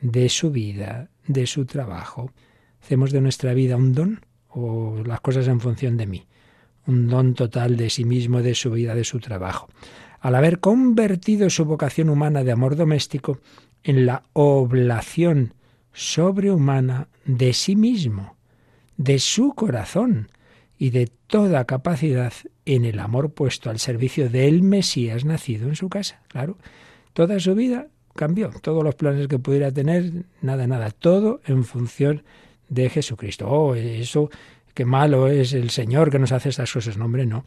[0.00, 2.32] de su vida, de su trabajo.
[2.82, 6.26] ¿Hacemos de nuestra vida un don o las cosas en función de mí?
[6.86, 9.68] Un don total de sí mismo, de su vida, de su trabajo
[10.26, 13.38] al haber convertido su vocación humana de amor doméstico
[13.84, 15.54] en la oblación
[15.92, 18.36] sobrehumana de sí mismo,
[18.96, 20.32] de su corazón
[20.78, 22.32] y de toda capacidad
[22.64, 26.20] en el amor puesto al servicio del Mesías nacido en su casa.
[26.26, 26.58] Claro,
[27.12, 32.24] toda su vida cambió, todos los planes que pudiera tener, nada, nada, todo en función
[32.68, 33.48] de Jesucristo.
[33.48, 34.28] Oh, eso,
[34.76, 36.98] qué malo es el Señor que nos hace estas cosas.
[36.98, 37.44] No, hombre, no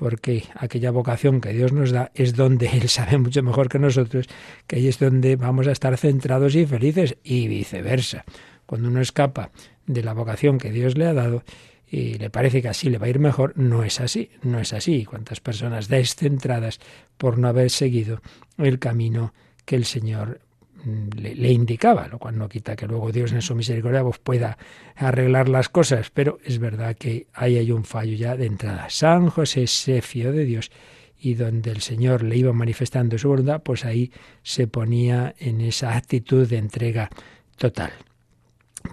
[0.00, 4.28] porque aquella vocación que Dios nos da es donde Él sabe mucho mejor que nosotros,
[4.66, 8.24] que ahí es donde vamos a estar centrados y felices, y viceversa.
[8.64, 9.50] Cuando uno escapa
[9.86, 11.44] de la vocación que Dios le ha dado
[11.86, 14.72] y le parece que así le va a ir mejor, no es así, no es
[14.72, 15.04] así.
[15.04, 16.80] Cuántas personas descentradas
[17.18, 18.22] por no haber seguido
[18.56, 19.34] el camino
[19.66, 20.40] que el Señor
[20.84, 24.58] le, indicaba, lo cual no quita que luego Dios en su misericordia pues, pueda
[24.96, 28.88] arreglar las cosas, pero es verdad que ahí hay un fallo ya de entrada.
[28.90, 30.70] San José se fió de Dios
[31.18, 34.10] y donde el Señor le iba manifestando su voluntad, pues ahí
[34.42, 37.10] se ponía en esa actitud de entrega
[37.56, 37.92] total.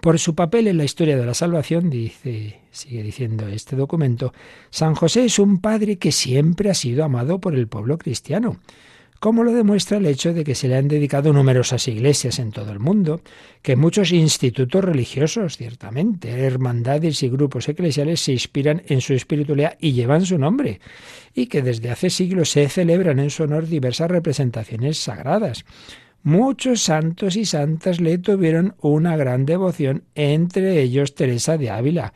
[0.01, 4.33] Por su papel en la historia de la salvación, dice, sigue diciendo este documento,
[4.69, 8.59] San José es un padre que siempre ha sido amado por el pueblo cristiano
[9.19, 12.71] como lo demuestra el hecho de que se le han dedicado numerosas iglesias en todo
[12.71, 13.21] el mundo,
[13.61, 19.93] que muchos institutos religiosos, ciertamente, hermandades y grupos eclesiales se inspiran en su espiritualidad y
[19.93, 20.79] llevan su nombre,
[21.33, 25.65] y que desde hace siglos se celebran en su honor diversas representaciones sagradas.
[26.23, 32.13] Muchos santos y santas le tuvieron una gran devoción, entre ellos Teresa de Ávila,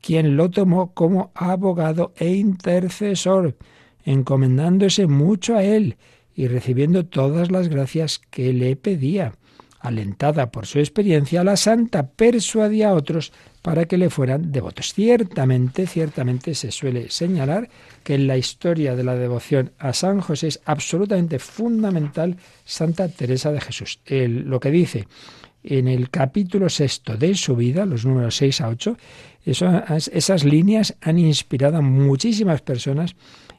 [0.00, 3.56] quien lo tomó como abogado e intercesor,
[4.04, 5.96] encomendándose mucho a él,
[6.34, 9.32] y recibiendo todas las gracias que le pedía.
[9.80, 14.94] alentada por su experiencia, la santa persuadía a otros para que le fueran devotos.
[14.94, 17.68] Ciertamente, ciertamente se suele señalar
[18.02, 23.52] que en la historia de la devoción a San José es absolutamente fundamental Santa Teresa
[23.52, 24.00] de Jesús.
[24.08, 25.06] lo que dice
[25.64, 28.96] en el capítulo sexto de su vida, los números 6 a 8,
[29.46, 33.16] esas líneas han inspirado a muchísimas personas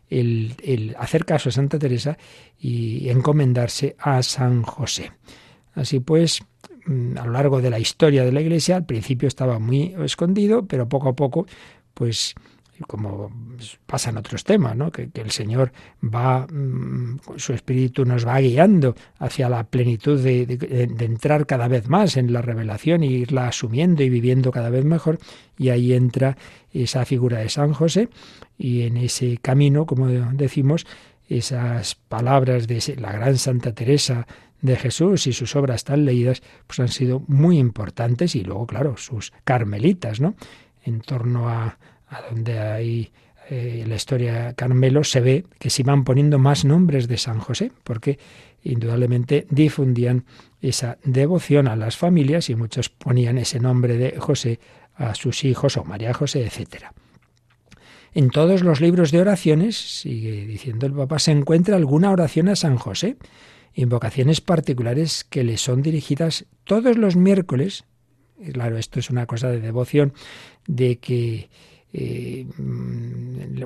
[0.10, 2.18] el, hacer caso a Santa Teresa
[2.60, 5.12] y encomendarse a San José.
[5.74, 6.42] Así pues,
[6.86, 10.66] mm, a lo largo de la historia de la Iglesia, al principio estaba muy escondido,
[10.66, 11.46] pero poco a poco,
[11.94, 12.36] pues
[12.88, 13.32] como
[13.86, 14.92] pasa en otros temas, ¿no?
[14.92, 15.72] que, el Señor
[16.04, 21.88] va, mm, su espíritu nos va guiando hacia la plenitud de, de, entrar cada vez
[21.88, 25.20] más en la revelación y irla asumiendo y viviendo cada vez mejor.
[25.58, 26.38] Y ahí entra
[26.74, 28.10] esa figura de San José
[28.58, 30.86] y en ese camino, como decimos,
[31.28, 34.28] esas palabras de la gran Santa Teresa
[34.62, 38.98] de Jesús y sus obras tan leídas, pues han sido muy importantes y luego, claro,
[38.98, 40.36] sus carmelitas, ¿no?
[40.84, 43.12] En torno a, a donde hay
[43.50, 47.72] eh, la historia Carmelo se ve que se iban poniendo más nombres de San José,
[47.84, 48.18] porque
[48.64, 50.26] indudablemente difundían
[50.62, 54.60] esa devoción a las familias y muchos ponían ese nombre de José
[54.96, 56.86] a sus hijos o María José, etc.
[58.14, 62.56] En todos los libros de oraciones, sigue diciendo el Papa, se encuentra alguna oración a
[62.56, 63.18] San José,
[63.76, 67.84] invocaciones particulares que le son dirigidas todos los miércoles.
[68.54, 70.14] Claro, esto es una cosa de devoción,
[70.66, 71.50] de que
[71.98, 72.46] eh,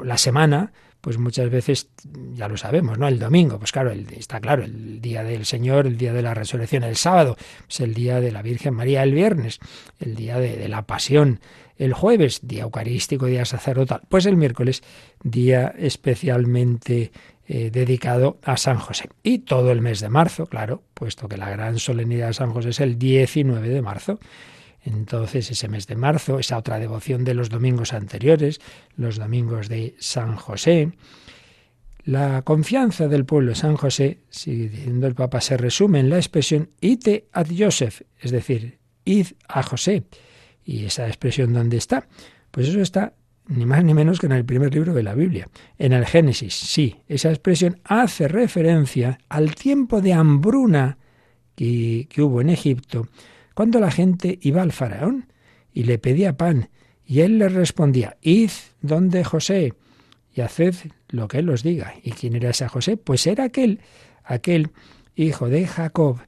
[0.04, 1.90] la semana, pues muchas veces
[2.34, 3.08] ya lo sabemos, ¿no?
[3.08, 6.84] El domingo, pues claro, está claro, el día del Señor, el día de la resurrección,
[6.84, 9.60] el sábado, pues el día de la Virgen María, el viernes,
[10.00, 11.40] el día de, la pasión,
[11.78, 14.84] el jueves, día eucarístico, día sacerdotal, pues el miércoles,
[15.24, 17.12] día especialmente
[17.48, 19.10] eh, dedicado a San José.
[19.24, 22.70] Y todo el mes de marzo, claro, puesto que la gran solemnidad de San José
[22.70, 24.20] es el 19 de marzo.
[24.84, 28.60] Entonces ese mes de marzo, esa otra devoción de los domingos anteriores,
[28.96, 30.92] los domingos de San José.
[32.04, 36.18] La confianza del pueblo de San José, sigue diciendo el Papa, se resume en la
[36.18, 40.04] expresión ite ad Joseph, es decir, id a José.
[40.64, 42.08] ¿Y esa expresión dónde está?
[42.52, 43.14] Pues eso está
[43.50, 46.54] ni más ni menos que en el primer libro de la Biblia, en el Génesis.
[46.54, 50.98] Sí, esa expresión hace referencia al tiempo de hambruna
[51.56, 53.08] que hubo en Egipto,
[53.60, 55.26] cuando la gente iba al faraón
[55.74, 56.70] y le pedía pan,
[57.06, 59.74] y él le respondía, id donde José
[60.34, 60.76] y haced
[61.10, 61.94] lo que él os diga.
[62.02, 62.96] ¿Y quién era ese José?
[62.96, 63.82] Pues era aquel,
[64.24, 64.70] aquel
[65.14, 66.22] hijo de Jacob,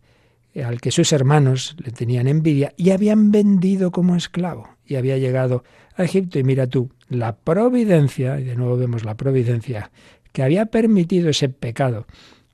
[0.62, 5.63] al que sus hermanos le tenían envidia y habían vendido como esclavo y había llegado
[5.96, 6.38] a Egipto.
[6.38, 9.89] Y mira tú, la providencia, y de nuevo vemos la providencia,
[10.34, 12.08] que había permitido ese pecado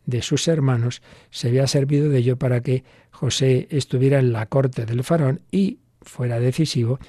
[0.06, 2.84] de sus hermanos, se había servido de ello para que
[3.20, 7.00] José estuviera en la corte del faraón y fuera decisivo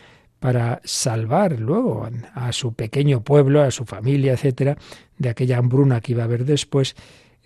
[0.40, 4.78] para salvar luego a su pequeño pueblo, a su familia, etcétera,
[5.18, 6.96] de aquella hambruna que iba a haber después,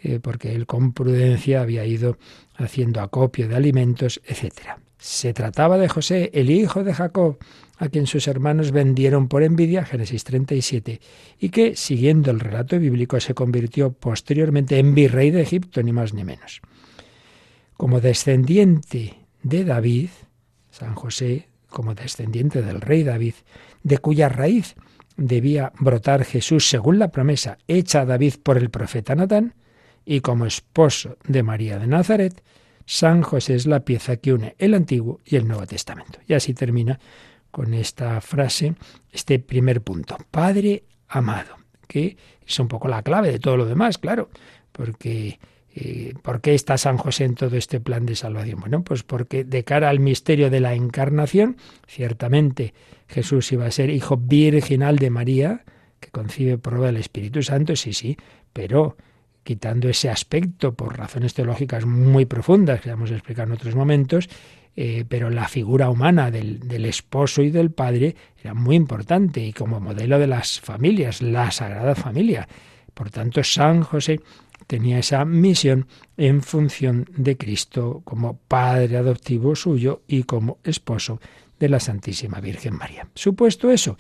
[0.01, 2.18] eh, porque él con prudencia había ido
[2.55, 4.79] haciendo acopio de alimentos, etcétera.
[4.96, 7.38] Se trataba de José, el hijo de Jacob,
[7.79, 11.01] a quien sus hermanos vendieron por envidia, Génesis 37,
[11.40, 16.14] y que, siguiendo el relato bíblico, se convirtió posteriormente en virrey de Egipto, ni más
[16.14, 16.62] ni menos.
[17.83, 20.11] Como descendiente de David,
[20.71, 23.35] San José, como descendiente del rey David,
[23.83, 24.77] de cuya raíz
[25.16, 29.57] debía brotar Jesús según la promesa hecha a David por el profeta Natán,
[30.05, 32.45] y como esposo de María de Nazaret,
[32.87, 36.21] San José es la pieza que une el Antiguo y el Nuevo Testamento.
[36.29, 37.01] Y así termina
[37.51, 38.77] con esta frase,
[39.11, 41.57] este primer punto, Padre amado,
[41.88, 42.16] que
[42.47, 44.31] es un poco la clave de todo lo demás, claro,
[44.71, 45.40] porque
[45.75, 48.61] eh, ¿Por qué está San José en todo este plan de salvación?
[48.61, 51.57] Bueno, pues porque de cara al misterio de la encarnación,
[51.87, 52.75] ciertamente
[53.09, 55.65] Jesús iba a ser hijo virginal de María,
[55.99, 58.19] que concibe obra del Espíritu Santo, sí, sí,
[58.53, 58.97] pero
[59.45, 64.29] quitando ese aspecto por razones teológicas muy profundas que vamos a explicar en otros momentos,
[64.77, 69.53] eh, pero la figura humana del, del, esposo y del padre era muy importante y
[69.53, 72.47] como modelo de las familias, la Sagrada Familia.
[72.95, 74.20] Por tanto, San José
[74.67, 75.87] tenía esa misión
[76.17, 81.21] en función de Cristo como padre adoptivo suyo y como esposo
[81.59, 83.09] de la Santísima Virgen María.
[83.15, 83.97] Supuesto eso,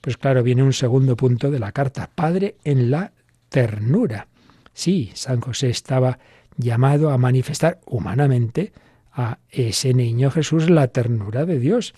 [0.00, 3.12] pues claro, viene un segundo punto de la carta, Padre en la
[3.48, 4.28] ternura.
[4.72, 6.18] Sí, San José estaba
[6.56, 8.72] llamado a manifestar humanamente
[9.12, 11.94] a ese niño Jesús la ternura de Dios,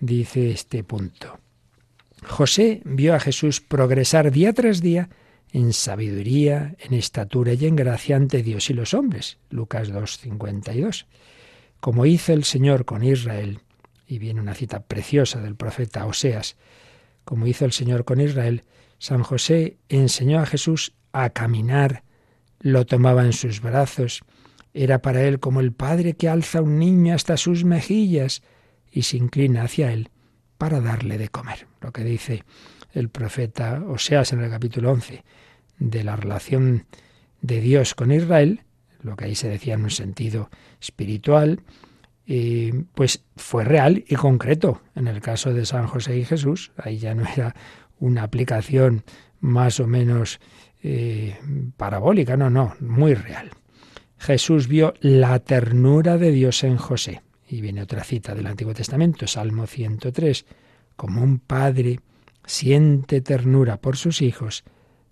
[0.00, 1.38] dice este punto.
[2.24, 5.08] José vio a Jesús progresar día tras día
[5.52, 9.38] en sabiduría, en estatura y en gracia ante Dios y los hombres.
[9.50, 11.06] Lucas 2.52.
[11.80, 13.60] como hizo el Señor con Israel,
[14.06, 16.56] y viene una cita preciosa del profeta Oseas,
[17.24, 18.64] como hizo el Señor con Israel,
[18.98, 22.04] San José enseñó a Jesús a caminar,
[22.60, 24.22] lo tomaba en sus brazos,
[24.74, 28.42] era para él como el padre que alza un niño hasta sus mejillas
[28.90, 30.10] y se inclina hacia él
[30.56, 31.66] para darle de comer.
[31.80, 32.44] Lo que dice
[32.92, 35.24] el profeta Oseas en el capítulo 11
[35.78, 36.86] de la relación
[37.40, 38.62] de Dios con Israel,
[39.02, 41.60] lo que ahí se decía en un sentido espiritual,
[42.26, 44.82] eh, pues fue real y concreto.
[44.94, 47.54] En el caso de San José y Jesús, ahí ya no era
[47.98, 49.04] una aplicación
[49.40, 50.40] más o menos
[50.82, 51.36] eh,
[51.76, 53.50] parabólica, no, no, muy real.
[54.18, 57.22] Jesús vio la ternura de Dios en José.
[57.48, 60.46] Y viene otra cita del Antiguo Testamento, Salmo 103,
[60.96, 62.00] como un padre
[62.44, 64.64] siente ternura por sus hijos,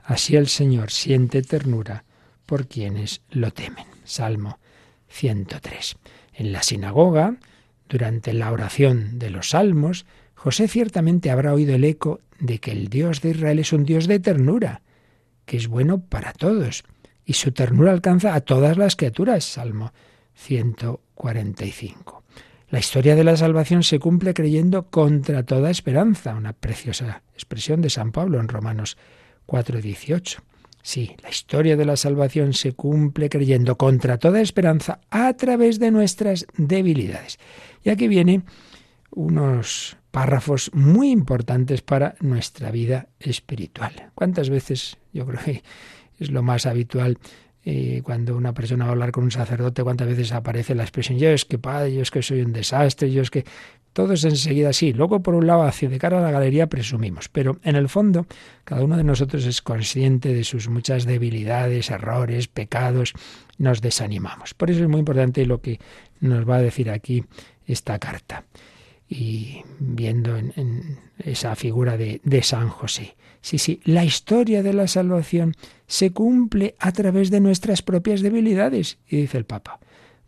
[0.03, 2.05] así el Señor siente ternura
[2.47, 3.87] por quienes lo temen.
[4.05, 4.59] Salmo
[5.09, 5.97] 103.
[6.35, 7.37] En la sinagoga,
[7.89, 12.89] durante la oración de los salmos, José ciertamente habrá oído el eco de que el
[12.89, 14.83] Dios de Israel es un Dios de ternura,
[15.45, 16.85] que es bueno para todos,
[17.25, 19.45] y su ternura alcanza a todas las criaturas.
[19.45, 19.93] Salmo
[20.35, 22.20] 145.
[22.71, 27.91] La historia de la salvación se cumple creyendo contra toda esperanza, una preciosa expresión de
[27.91, 28.97] San Pablo en Romanos
[29.47, 30.39] 4:18.
[30.81, 35.91] Sí, la historia de la salvación se cumple creyendo contra toda esperanza a través de
[35.91, 37.39] nuestras debilidades.
[37.83, 38.45] Y aquí vienen
[39.11, 44.13] unos párrafos muy importantes para nuestra vida espiritual.
[44.15, 45.63] ¿Cuántas veces yo creo que
[46.21, 47.19] es lo más habitual
[47.65, 51.19] eh, cuando una persona va a hablar con un sacerdote, cuántas veces aparece la expresión,
[51.19, 53.45] yo es que padre, yo es que soy un desastre, yo es que
[53.93, 54.93] todos enseguida sí.
[54.93, 58.27] Luego, por un lado, hacia de cara a la galería presumimos, pero en el fondo,
[58.65, 63.15] cada uno de nosotros es consciente de sus muchas debilidades, errores, pecados,
[63.59, 64.55] nos desanimamos.
[64.55, 65.81] Por eso es muy importante lo que
[66.21, 67.25] nos va a decir aquí
[67.67, 68.45] esta carta.
[69.13, 73.17] Y viendo en, esa figura de, de San José.
[73.43, 75.55] Sí, sí, la historia de la salvación
[75.87, 78.99] se cumple a través de nuestras propias debilidades.
[79.09, 79.81] Y dice el Papa,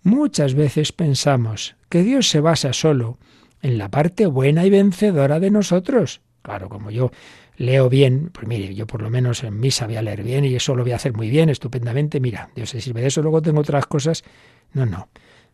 [0.03, 3.19] muchas veces pensamos que Dios se basa solo
[3.63, 6.21] en la parte buena y vencedora de nosotros.
[6.43, 7.13] Claro, como yo
[7.57, 10.55] leo bien, pues mire, yo por lo menos en misa voy a leer bien y
[10.55, 13.41] eso lo voy a hacer muy bien, estupendamente, mira, Dios se sirve de eso, luego
[13.41, 14.25] tengo otras cosas.
[14.73, 15.09] No, no.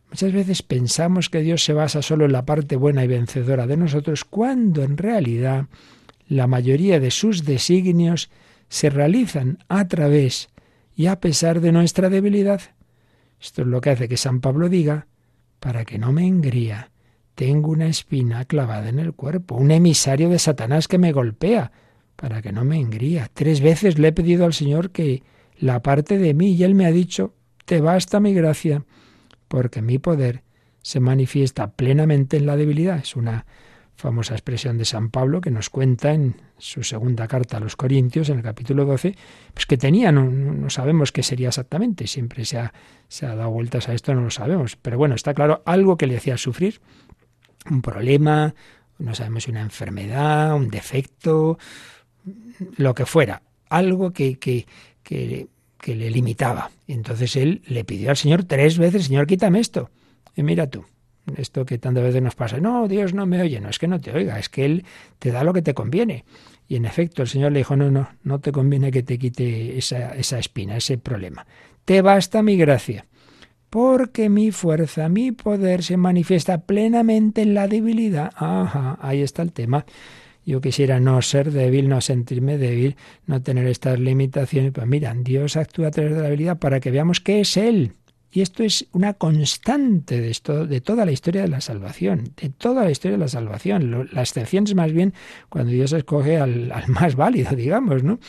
[0.09, 3.77] Muchas veces pensamos que Dios se basa solo en la parte buena y vencedora de
[3.77, 5.67] nosotros, cuando en realidad
[6.27, 8.29] la mayoría de sus designios
[8.69, 10.49] se realizan a través
[10.95, 12.61] y a pesar de nuestra debilidad.
[13.39, 15.07] Esto es lo que hace que San Pablo diga,
[15.59, 16.91] para que no me engría,
[17.35, 21.71] tengo una espina clavada en el cuerpo, un emisario de Satanás que me golpea,
[22.15, 23.29] para que no me engría.
[23.33, 25.23] Tres veces le he pedido al Señor que
[25.57, 27.33] la parte de mí y Él me ha dicho,
[27.65, 28.83] te basta mi gracia,
[29.49, 30.43] porque mi poder
[30.81, 32.99] se manifiesta plenamente en la debilidad.
[32.99, 33.45] Es una
[33.99, 38.29] famosa expresión de San Pablo que nos cuenta en su segunda carta a los Corintios,
[38.29, 39.13] en el capítulo 12,
[39.53, 42.73] pues que tenía, no, sabemos qué sería exactamente, siempre se ha,
[43.09, 46.07] se ha dado vueltas a esto, no lo sabemos, pero bueno, está claro, algo que
[46.07, 46.79] le hacía sufrir,
[47.69, 48.55] un problema,
[48.99, 51.59] no sabemos una enfermedad, un defecto,
[52.77, 54.65] lo que fuera, algo que, que,
[55.03, 55.47] que,
[55.85, 56.71] le limitaba.
[56.87, 59.89] Entonces él le pidió al Señor tres veces, Señor, quítame esto.
[60.35, 60.85] Y mira tú,
[61.35, 63.99] esto que tantas veces nos pasa, no, Dios no me oye, no es que no
[63.99, 64.85] te oiga, es que Él
[65.19, 66.25] te da lo que te conviene.
[66.67, 69.77] Y en efecto, el Señor le dijo, no, no, no te conviene que te quite
[69.77, 71.47] esa, esa espina, ese problema.
[71.85, 73.05] Te basta mi gracia
[73.69, 78.31] porque mi fuerza, mi poder se manifiesta plenamente en la debilidad.
[78.35, 79.85] Ajá, ahí está el tema.
[80.45, 82.95] Yo quisiera no ser débil, no sentirme débil,
[83.27, 84.71] no tener estas limitaciones.
[84.71, 87.93] Pues mira, Dios actúa a través de la debilidad para que veamos qué es Él.
[88.31, 92.49] Y esto es una constante de, esto, de toda la historia de la salvación, de
[92.49, 94.09] toda la historia de la salvación.
[94.11, 95.13] la excepción es más bien
[95.49, 98.19] cuando Dios escoge al, más válido, digamos, ¿no?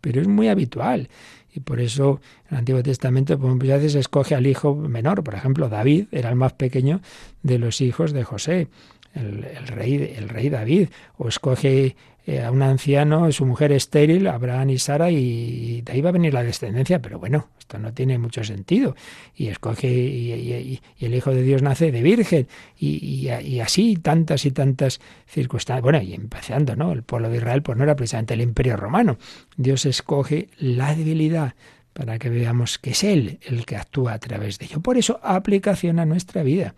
[0.00, 1.08] Pero es muy habitual.
[1.52, 5.22] Y por eso en el Antiguo Testamento, pues, muchas veces escoge al hijo menor.
[5.22, 7.00] Por ejemplo, David era el más pequeño
[7.42, 8.68] de los hijos de José,
[9.14, 10.88] el, rey, el rey David.
[11.18, 11.96] O escoge
[12.26, 16.12] eh, a un anciano, su mujer estéril, Abraham y Sara, y de ahí va a
[16.12, 17.00] venir la descendencia.
[17.00, 18.94] Pero bueno, esto no tiene mucho sentido.
[19.34, 22.46] Y escoge, y, el Hijo de Dios nace de virgen.
[22.78, 23.28] Y,
[23.60, 25.82] así tantas y tantas circunstancias.
[25.82, 26.92] Bueno, y empezando, ¿no?
[26.92, 29.18] El pueblo de Israel, pues no era precisamente el imperio romano.
[29.56, 31.54] Dios escoge la debilidad
[31.92, 34.80] para que veamos que es Él el que actúa a través de ello.
[34.80, 36.74] Por eso, aplicación a nuestra vida.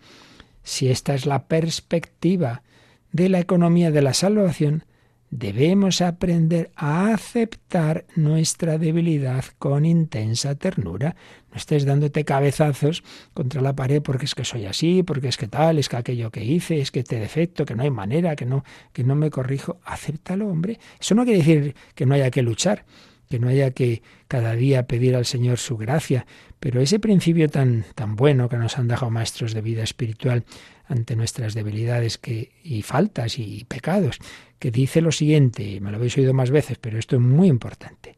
[0.63, 2.63] Si esta es la perspectiva
[3.11, 4.85] de la economía de la salvación,
[5.29, 11.15] debemos aprender a aceptar nuestra debilidad con intensa ternura.
[11.51, 13.03] No estés dándote cabezazos
[13.33, 16.29] contra la pared porque es que soy así, porque es que tal, es que aquello
[16.29, 19.31] que hice, es que este defecto, que no hay manera, que no, que no me
[19.31, 19.79] corrijo.
[19.85, 20.79] Acéptalo, hombre.
[20.99, 22.85] Eso no quiere decir que no haya que luchar,
[23.29, 26.25] que no haya que cada día pedir al Señor su gracia,
[26.59, 30.45] pero ese principio tan, tan bueno que nos han dejado maestros de vida espiritual
[30.85, 32.19] ante nuestras debilidades
[32.63, 34.19] y faltas y pecados,
[34.59, 38.17] que dice lo siguiente, me lo habéis oído más veces, pero esto es muy importante.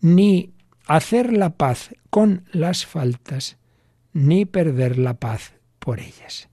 [0.00, 0.52] Ni
[0.86, 3.58] hacer la paz con las faltas,
[4.12, 6.48] ni perder la paz por ellas.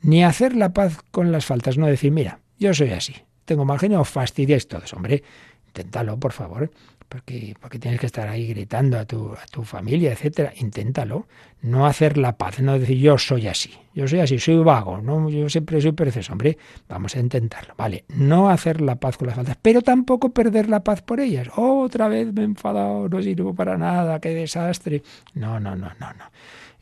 [0.00, 3.14] Ni hacer la paz con las faltas, no decir, mira, yo soy así,
[3.44, 5.22] tengo mal genio, fastidiáis todos, hombre,
[5.66, 6.70] inténtalo, por favor
[7.12, 10.52] porque, tienes que estar ahí gritando a tu, a tu familia, etcétera.
[10.56, 11.26] Inténtalo.
[11.60, 15.28] No hacer la paz, no decir yo soy así, yo soy así, soy vago, no,
[15.28, 16.32] yo siempre soy perezoso.
[16.32, 16.56] Hombre,
[16.88, 17.74] vamos a intentarlo.
[17.76, 21.48] Vale, no hacer la paz con las faltas, pero tampoco perder la paz por ellas.
[21.54, 25.02] otra vez me he enfadado, no sirvo para nada, qué desastre.
[25.34, 26.24] No, no, no, no, no.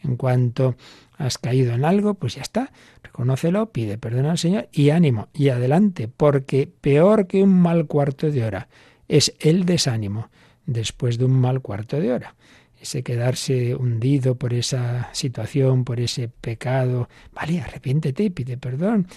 [0.02, 0.76] En cuanto
[1.18, 2.72] has caído en algo, pues ya está.
[3.02, 8.30] Reconócelo, pide perdón al Señor y ánimo y adelante, porque peor que un mal cuarto
[8.30, 8.68] de hora
[9.10, 10.30] es el desánimo
[10.66, 12.36] después de un mal cuarto de hora.
[12.80, 17.08] Ese quedarse hundido por esa situación, por ese pecado.
[17.34, 19.08] Vale, arrepiéntete, pide perdón.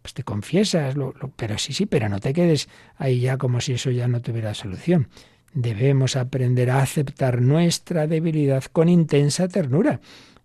[0.00, 0.96] Pues te confiesas,
[1.36, 4.54] pero sí, sí, pero no te quedes ahí ya como si eso ya no tuviera
[4.54, 5.08] solución.
[5.52, 10.00] Debemos aprender a aceptar nuestra debilidad con intensa ternura.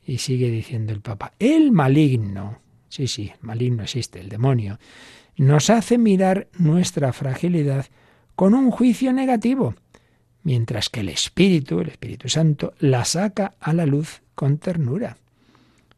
[0.05, 4.79] Y sigue diciendo el Papa, el maligno, sí, sí, el maligno existe, el demonio,
[5.37, 7.87] nos hace mirar nuestra fragilidad
[8.37, 9.73] con un juicio negativo,
[10.43, 15.17] mientras que el Espíritu, el Espíritu Santo, la saca a la luz con ternura.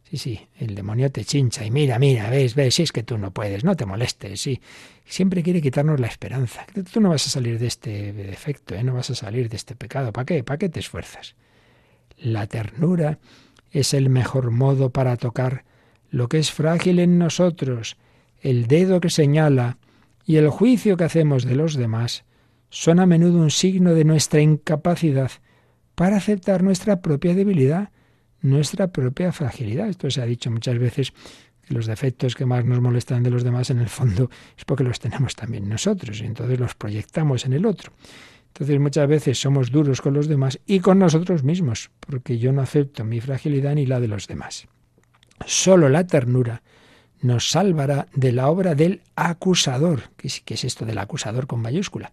[0.10, 3.18] Sí, sí, el demonio te chincha y mira, mira, ves, ves, si es que tú
[3.18, 4.62] no puedes, no te molestes, sí.
[5.04, 6.66] Siempre quiere quitarnos la esperanza.
[6.94, 8.86] Tú no vas a salir de este defecto, ¿eh?
[8.86, 10.14] no vas a salir de este pecado.
[10.14, 10.42] ¿Para qué?
[10.42, 11.36] ¿Para qué te esfuerzas?
[12.18, 13.20] La ternura
[13.70, 15.66] es el mejor modo para tocar
[16.10, 17.98] lo que es frágil en nosotros,
[18.40, 19.78] el dedo que señala
[20.26, 22.24] y el juicio que hacemos de los demás
[22.70, 25.32] son a menudo un signo de nuestra incapacidad
[25.96, 27.90] para aceptar nuestra propia debilidad,
[28.42, 29.90] nuestra propia fragilidad.
[29.90, 31.12] Esto se ha dicho muchas veces
[31.68, 34.84] que los defectos que más nos molestan de los demás en el fondo es porque
[34.84, 37.92] los tenemos también nosotros y entonces los proyectamos en el otro.
[38.54, 42.62] Entonces muchas veces somos duros con los demás y con nosotros mismos, porque yo no
[42.62, 44.68] acepto mi fragilidad ni la de los demás.
[45.46, 46.62] Solo la ternura
[47.22, 50.04] nos salvará de la obra del acusador.
[50.16, 52.12] ¿Qué es, esto del acusador con mayúscula?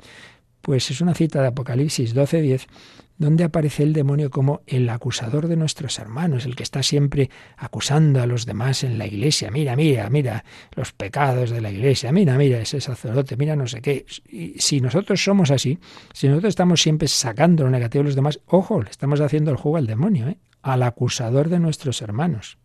[0.67, 2.67] Pues es una cita de Apocalipsis 12:10,
[3.19, 8.21] donde aparece el demonio como el acusador de nuestros hermanos, el que está siempre acusando
[8.21, 9.53] a los demás en la iglesia.
[9.53, 10.45] Mira, mira, mira
[10.75, 14.07] los pecados de la iglesia, mira, mira ese sacerdote, mira no sé qué.
[14.29, 15.79] Y si nosotros somos así,
[16.13, 19.57] si nosotros estamos siempre sacando lo negativo de los demás, ojo, le estamos haciendo el
[19.59, 20.37] juego al demonio, ¿eh?
[20.63, 22.59] al acusador de nuestros hermanos.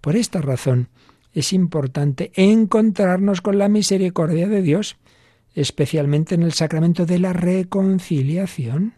[0.00, 0.90] Por esta razón
[1.32, 4.96] es importante encontrarnos con la misericordia de Dios
[5.54, 8.94] especialmente en el sacramento de la reconciliación,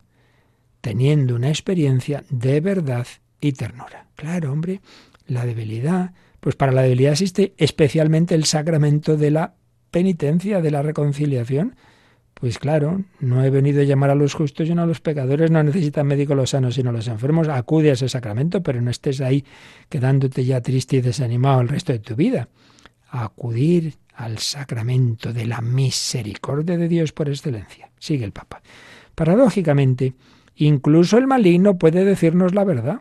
[0.80, 3.06] teniendo una experiencia de verdad
[3.40, 4.06] y ternura.
[4.14, 4.80] Claro, hombre,
[5.26, 9.54] la debilidad, pues para la debilidad existe especialmente el sacramento de la
[9.90, 11.76] penitencia, de la reconciliación.
[12.34, 15.50] Pues claro, no he venido a llamar a los justos y no a los pecadores,
[15.50, 17.48] no necesitan médicos los sanos sino los enfermos.
[17.48, 19.44] Acude a ese sacramento, pero no estés ahí
[19.88, 22.48] quedándote ya triste y desanimado el resto de tu vida.
[23.08, 27.90] Acudir al sacramento de la misericordia de Dios por excelencia.
[27.98, 28.62] Sigue el Papa.
[29.14, 30.14] Paradójicamente,
[30.56, 33.00] incluso el maligno puede decirnos la verdad,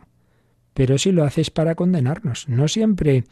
[0.74, 2.50] pero si lo haces para condenarnos.
[2.50, 3.24] No siempre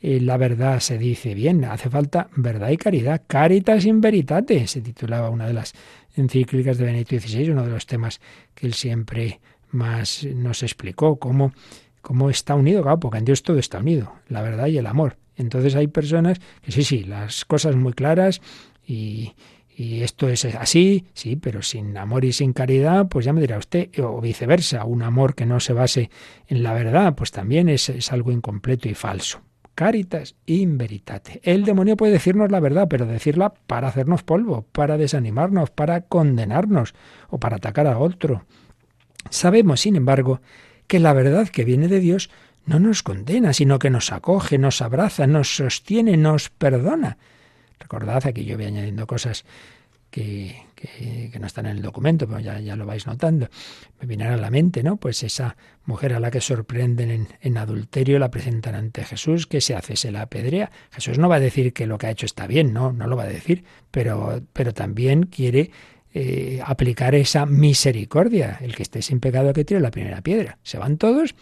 [0.00, 3.22] eh, la verdad se dice bien, hace falta verdad y caridad.
[3.26, 5.72] Caritas in veritate, se titulaba una de las
[6.14, 8.20] encíclicas de Benedicto XVI, uno de los temas
[8.54, 11.52] que él siempre más nos explicó, cómo,
[12.00, 15.16] cómo está unido, claro, porque en Dios todo está unido, la verdad y el amor.
[15.36, 18.40] Entonces hay personas que sí, sí, las cosas muy claras
[18.86, 19.34] y,
[19.76, 23.90] esto es así, sí, pero sin amor y sin caridad, pues ya me dirá usted,
[23.98, 26.10] o viceversa, un amor que no se base
[26.46, 29.40] en la verdad, pues también es, es algo incompleto y falso.
[29.74, 31.40] Caritas in veritate.
[31.42, 36.94] El demonio puede decirnos la verdad, pero decirla para hacernos polvo, para desanimarnos, para condenarnos
[37.28, 38.44] o para atacar a otro.
[39.30, 40.40] Sabemos, sin embargo,
[40.86, 42.30] que la verdad que viene de Dios
[42.66, 47.18] no nos condena, sino que nos acoge, nos abraza, nos sostiene, nos perdona.
[47.78, 49.44] Recordad, aquí yo voy añadiendo cosas
[50.10, 53.48] que, que, no están en el documento, pero ya, lo vais notando.
[54.00, 54.96] Me viene a la mente, ¿no?
[54.96, 59.60] Pues esa mujer a la que sorprenden en, en, adulterio la presentan ante Jesús, ¿qué
[59.60, 59.96] se hace?
[59.96, 60.70] Se la apedrea.
[60.92, 63.16] Jesús no va a decir que lo que ha hecho está bien, no, no lo
[63.16, 65.72] va a decir, pero, pero también quiere
[66.12, 68.58] eh, aplicar esa misericordia.
[68.60, 70.58] El que esté sin pecado que tire la primera piedra.
[70.62, 71.34] Se van todos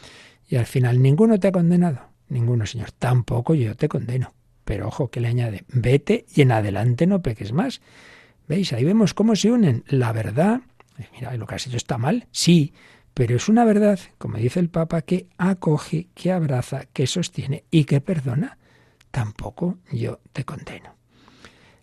[0.52, 2.10] y al final ninguno te ha condenado.
[2.28, 2.92] Ninguno, Señor.
[2.92, 4.34] Tampoco yo te condeno.
[4.66, 7.80] Pero ojo, que le añade, vete y en adelante no peques más.
[8.48, 8.74] ¿Veis?
[8.74, 10.60] Ahí vemos cómo se unen la verdad.
[10.98, 12.74] Eh, mira, lo que has hecho está mal, sí,
[13.14, 17.84] pero es una verdad, como dice el Papa, que acoge, que abraza, que sostiene y
[17.84, 18.58] que perdona.
[19.10, 20.96] Tampoco yo te condeno.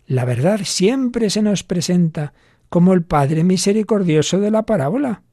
[0.06, 2.34] La verdad siempre se nos presenta
[2.68, 5.24] como el Padre misericordioso de la parábola.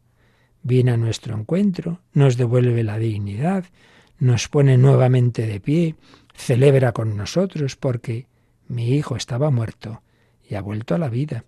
[0.68, 3.64] Viene a nuestro encuentro, nos devuelve la dignidad,
[4.20, 5.96] nos pone nuevamente de pie,
[6.36, 8.28] celebra con nosotros porque
[8.68, 10.02] mi hijo estaba muerto
[10.44, 11.46] y ha vuelto a la vida.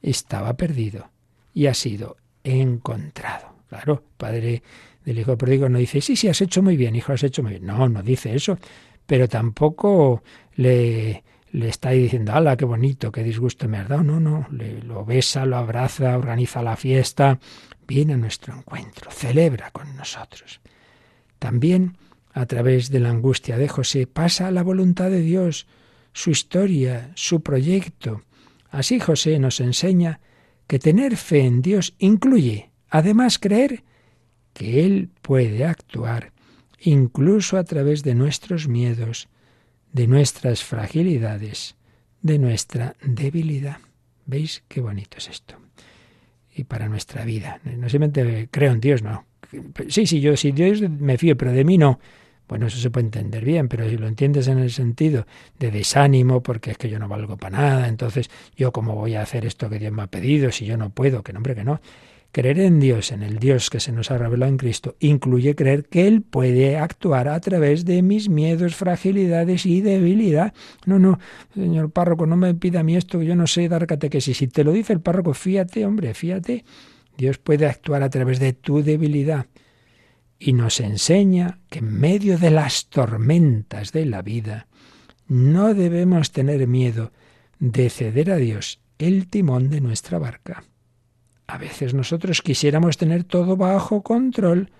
[0.00, 1.10] Estaba perdido
[1.52, 3.52] y ha sido encontrado.
[3.68, 4.62] Claro, padre
[5.04, 7.54] del hijo pródigo no dice, sí, sí, has hecho muy bien, hijo, has hecho muy
[7.54, 7.66] bien.
[7.66, 8.58] No, no dice eso.
[9.06, 10.22] Pero tampoco
[10.54, 14.02] le, le está diciendo, ¡hala, qué bonito, qué disgusto me has dado!
[14.02, 17.38] No, no, le, lo besa, lo abraza, organiza la fiesta,
[17.86, 20.60] viene a nuestro encuentro, celebra con nosotros.
[21.38, 21.96] También,
[22.32, 25.66] a través de la angustia de José, pasa la voluntad de Dios,
[26.12, 28.22] su historia, su proyecto,
[28.72, 30.20] Así José nos enseña
[30.66, 33.84] que tener fe en Dios incluye, además, creer
[34.54, 36.32] que Él puede actuar
[36.80, 39.28] incluso a través de nuestros miedos,
[39.92, 41.76] de nuestras fragilidades,
[42.22, 43.78] de nuestra debilidad.
[44.26, 45.56] ¿Veis qué bonito es esto?
[46.54, 47.60] Y para nuestra vida.
[47.64, 49.24] No simplemente creo en Dios, no.
[49.88, 52.00] Sí, sí, yo sí, Dios me fío, pero de mí no.
[52.48, 55.26] Bueno, eso se puede entender bien, pero si lo entiendes en el sentido
[55.58, 59.22] de desánimo, porque es que yo no valgo para nada, entonces yo cómo voy a
[59.22, 61.80] hacer esto que Dios me ha pedido si yo no puedo, que nombre que no.
[62.32, 65.84] Creer en Dios, en el Dios que se nos ha revelado en Cristo, incluye creer
[65.84, 70.54] que Él puede actuar a través de mis miedos, fragilidades y debilidad.
[70.86, 71.18] No, no,
[71.54, 74.38] señor párroco, no me pida a mí esto, yo no sé dar catequesis.
[74.38, 76.64] Si te lo dice el párroco, fíate, hombre, fíate.
[77.18, 79.46] Dios puede actuar a través de tu debilidad
[80.38, 84.68] y nos enseña que en medio de las tormentas de la vida
[85.28, 87.12] no debemos tener miedo
[87.58, 90.64] de ceder a Dios el timón de nuestra barca.
[91.46, 94.70] A veces nosotros quisiéramos tener todo bajo control,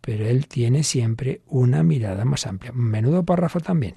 [0.00, 2.72] pero Él tiene siempre una mirada más amplia.
[2.72, 3.96] Menudo párrafo también.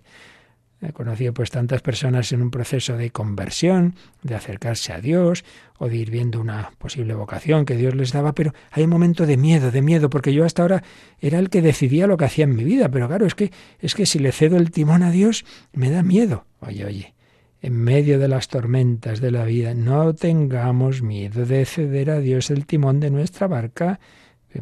[0.79, 5.43] He conocido pues tantas personas en un proceso de conversión, de acercarse a Dios
[5.79, 9.25] o de ir viendo una posible vocación que Dios les daba, pero hay un momento
[9.25, 10.83] de miedo, de miedo, porque yo hasta ahora
[11.19, 13.95] era el que decidía lo que hacía en mi vida, pero claro, es que es
[13.95, 16.45] que si le cedo el timón a Dios me da miedo.
[16.59, 17.15] Oye, oye,
[17.61, 22.51] en medio de las tormentas de la vida no tengamos miedo de ceder a Dios
[22.51, 23.99] el timón de nuestra barca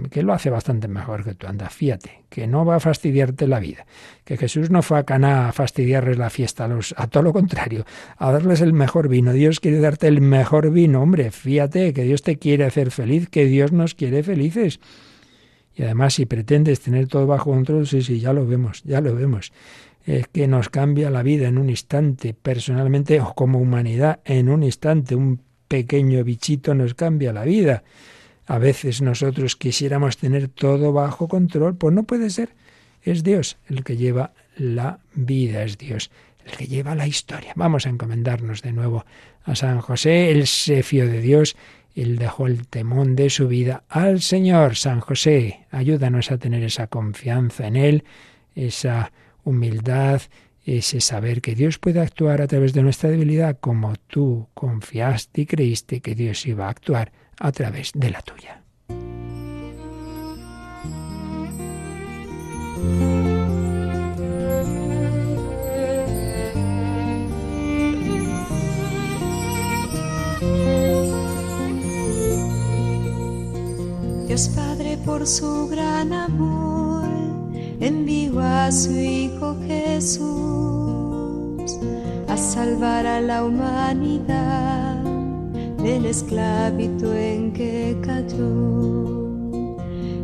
[0.10, 1.48] que lo hace bastante mejor que tú.
[1.48, 3.86] Anda, fíjate, que no va a fastidiarte la vida.
[4.24, 7.34] Que Jesús no fue a Caná a fastidiarles la fiesta, a, los, a todo lo
[7.34, 7.86] contrario,
[8.18, 9.32] a darles el mejor vino.
[9.34, 13.46] Dios quiere darte el mejor vino, hombre, fíjate, que Dios te quiere hacer feliz, que
[13.46, 14.80] Dios nos quiere felices.
[15.76, 19.14] Y además, si pretendes tener todo bajo control, sí, sí, ya lo vemos, ya lo
[19.14, 19.52] vemos.
[20.06, 24.64] Es que nos cambia la vida en un instante, personalmente o como humanidad, en un
[24.64, 25.16] instante.
[25.16, 27.84] Un pequeño bichito nos cambia la vida.
[28.46, 32.50] A veces nosotros quisiéramos tener todo bajo control, pues no puede ser.
[33.02, 36.12] Es Dios el que lleva la vida, es Dios
[36.46, 37.54] el que lleva la historia.
[37.56, 39.06] Vamos a encomendarnos de nuevo
[39.44, 41.56] a San José, el se de Dios,
[41.96, 44.76] él dejó el temón de su vida al Señor.
[44.76, 48.04] San José, ayúdanos a tener esa confianza en Él,
[48.54, 49.14] esa
[49.46, 50.22] humildad,
[50.66, 55.46] ese saber que Dios puede actuar a través de nuestra debilidad como tú confiaste y
[55.46, 58.62] creíste que Dios iba a actuar a través de la tuya.
[74.28, 77.08] Dios Padre por su gran amor
[77.80, 79.25] envió a su Hijo
[79.68, 80.26] Jesús
[82.28, 85.04] a salvar a la humanidad
[85.82, 89.36] del esclavito en que cayó.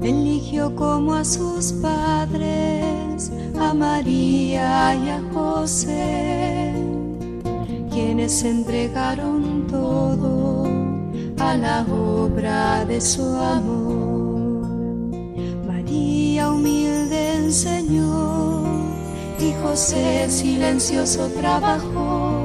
[0.02, 6.74] Eligió como a sus padres, a María y a José,
[7.92, 10.64] quienes entregaron todo
[11.38, 13.91] a la obra de su amor.
[19.72, 22.44] José silencioso trabajó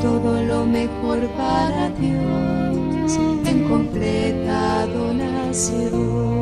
[0.00, 6.37] todo lo mejor para Dios en completa donación.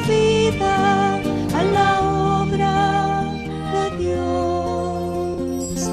[0.00, 1.16] Vida
[1.54, 1.90] a la
[2.42, 3.24] obra
[3.72, 5.88] de Dios.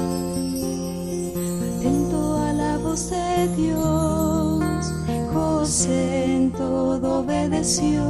[1.78, 4.92] Atento a la voz de Dios,
[5.32, 8.02] José en todo obedeció.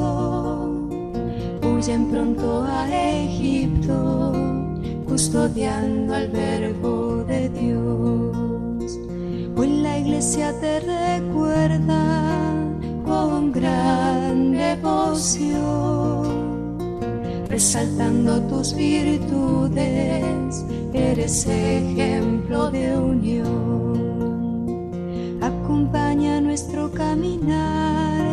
[1.63, 4.33] Huyen pronto a Egipto,
[5.07, 8.99] custodiando al verbo de Dios.
[9.57, 12.01] Hoy la iglesia te recuerda
[13.05, 14.30] con gran
[14.77, 16.29] devoción,
[17.49, 24.31] resaltando tus virtudes, eres ejemplo de unión.
[25.43, 28.25] Acompaña nuestro caminar,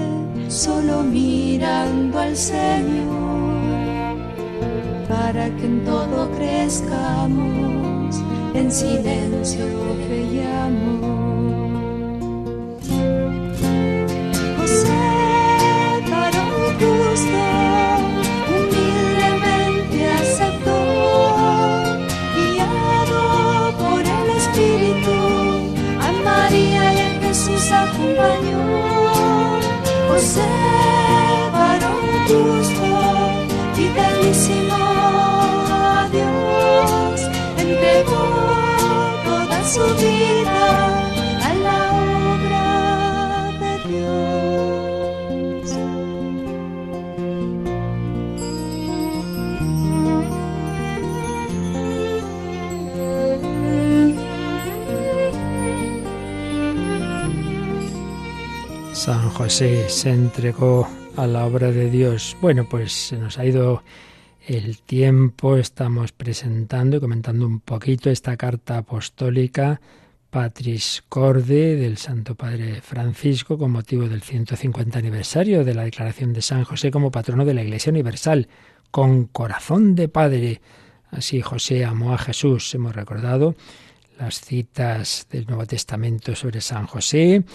[0.47, 3.57] solo mirando al Señor
[5.07, 8.15] para que en todo crezcamos
[8.53, 9.65] en silencio,
[10.07, 11.16] fe y amor.
[30.18, 30.41] José,
[31.53, 32.89] varón justo,
[33.76, 37.22] fidelísimo a Dios,
[37.55, 38.26] entregó
[39.24, 40.86] toda su vida
[59.47, 62.35] José se entregó a la obra de Dios.
[62.41, 63.81] Bueno, pues se nos ha ido
[64.45, 69.79] el tiempo, estamos presentando y comentando un poquito esta carta apostólica
[70.29, 76.41] Patris Corde del Santo Padre Francisco con motivo del 150 aniversario de la declaración de
[76.41, 78.49] San José como patrono de la Iglesia Universal,
[78.91, 80.59] con corazón de Padre.
[81.09, 82.75] Así José amó a Jesús.
[82.75, 83.55] Hemos recordado
[84.19, 87.45] las citas del Nuevo Testamento sobre San José,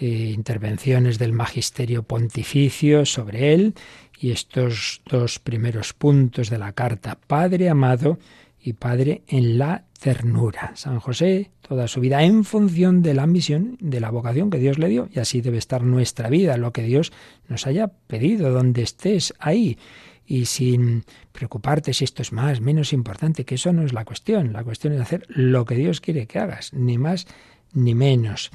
[0.00, 3.74] eh, intervenciones del magisterio pontificio sobre él
[4.18, 8.18] y estos dos primeros puntos de la carta, Padre amado
[8.60, 10.72] y Padre en la ternura.
[10.74, 14.78] San José, toda su vida en función de la misión, de la vocación que Dios
[14.78, 17.12] le dio, y así debe estar nuestra vida, lo que Dios
[17.48, 19.78] nos haya pedido, donde estés ahí,
[20.26, 24.52] y sin preocuparte si esto es más, menos importante, que eso no es la cuestión,
[24.52, 27.26] la cuestión es hacer lo que Dios quiere que hagas, ni más
[27.72, 28.50] ni menos.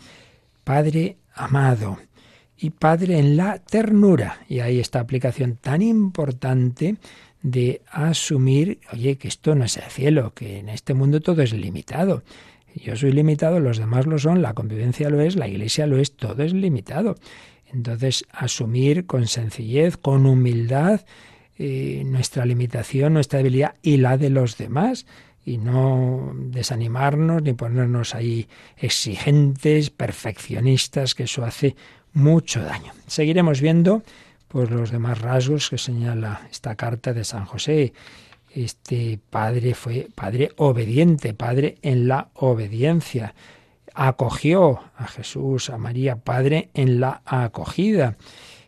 [0.64, 1.98] Padre amado
[2.58, 4.42] y Padre en la ternura.
[4.48, 6.98] Y ahí esta aplicación tan importante
[7.42, 11.54] de asumir, oye, que esto no es el cielo, que en este mundo todo es
[11.54, 12.24] limitado.
[12.76, 16.16] Yo soy limitado, los demás lo son, la convivencia lo es, la iglesia lo es,
[16.16, 17.16] todo es limitado.
[17.72, 21.02] Entonces, asumir con sencillez, con humildad,
[21.58, 25.06] eh, nuestra limitación, nuestra debilidad y la de los demás
[25.46, 31.76] y no desanimarnos ni ponernos ahí exigentes, perfeccionistas, que eso hace
[32.14, 32.94] mucho daño.
[33.08, 34.04] Seguiremos viendo
[34.48, 37.94] pues los demás rasgos que señala esta carta de San José.
[38.54, 43.36] Este padre fue padre obediente, padre en la obediencia.
[43.94, 48.18] Acogió a Jesús, a María, padre en la acogida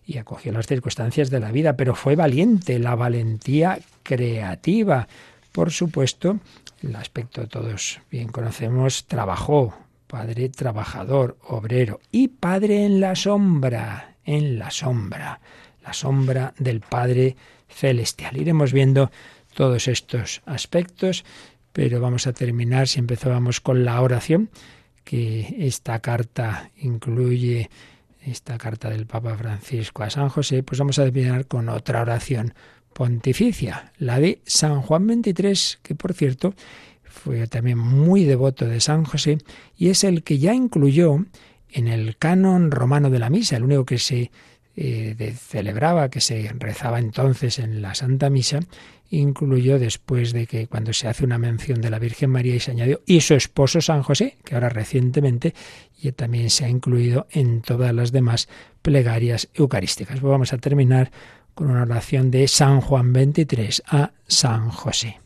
[0.05, 5.07] y acogió las circunstancias de la vida, pero fue valiente, la valentía creativa.
[5.51, 6.39] Por supuesto,
[6.81, 9.73] el aspecto todos bien conocemos, trabajó,
[10.07, 15.41] padre trabajador, obrero y padre en la sombra, en la sombra,
[15.83, 17.35] la sombra del Padre
[17.67, 18.37] celestial.
[18.37, 19.11] Iremos viendo
[19.53, 21.25] todos estos aspectos,
[21.73, 24.49] pero vamos a terminar si empezábamos con la oración,
[25.03, 27.69] que esta carta incluye
[28.21, 32.53] esta carta del Papa Francisco a San José, pues vamos a terminar con otra oración
[32.93, 36.53] pontificia, la de San Juan 23, que por cierto
[37.03, 39.37] fue también muy devoto de San José
[39.77, 41.17] y es el que ya incluyó
[41.69, 44.31] en el canon romano de la misa, el único que se
[44.75, 48.61] eh, celebraba, que se rezaba entonces en la Santa Misa,
[49.09, 52.71] incluyó después de que cuando se hace una mención de la Virgen María y se
[52.71, 55.53] añadió y su esposo San José, que ahora recientemente
[56.01, 58.47] y también se ha incluido en todas las demás
[58.81, 60.19] plegarias eucarísticas.
[60.21, 61.11] Pues vamos a terminar
[61.61, 65.19] con una oración de San Juan 23 a San José.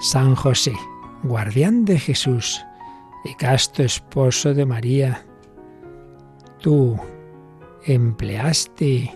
[0.00, 0.72] San José,
[1.24, 2.64] guardián de Jesús
[3.26, 5.26] y casto esposo de María,
[6.58, 6.98] tú
[7.84, 9.14] empleaste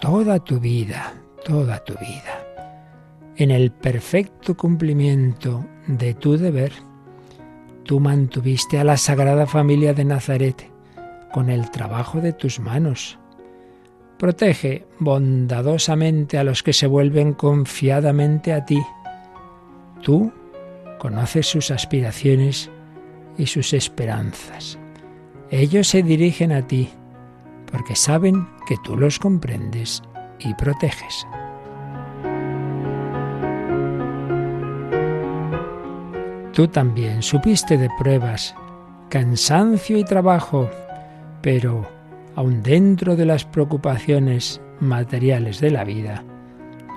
[0.00, 1.12] toda tu vida,
[1.44, 2.41] toda tu vida,
[3.36, 6.72] en el perfecto cumplimiento de tu deber.
[7.84, 10.70] Tú mantuviste a la Sagrada Familia de Nazaret
[11.32, 13.18] con el trabajo de tus manos.
[14.18, 18.80] Protege bondadosamente a los que se vuelven confiadamente a ti
[20.02, 20.32] Tú
[20.98, 22.70] conoces sus aspiraciones
[23.38, 24.78] y sus esperanzas.
[25.50, 26.90] Ellos se dirigen a ti
[27.70, 30.02] porque saben que tú los comprendes
[30.40, 31.26] y proteges.
[36.52, 38.54] Tú también supiste de pruebas,
[39.08, 40.68] cansancio y trabajo,
[41.40, 41.88] pero
[42.36, 46.22] aun dentro de las preocupaciones materiales de la vida,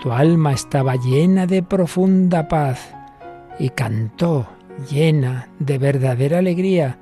[0.02, 2.94] tu alma estaba llena de profunda paz
[3.58, 4.48] y cantó
[4.92, 6.98] llena de verdadera alegría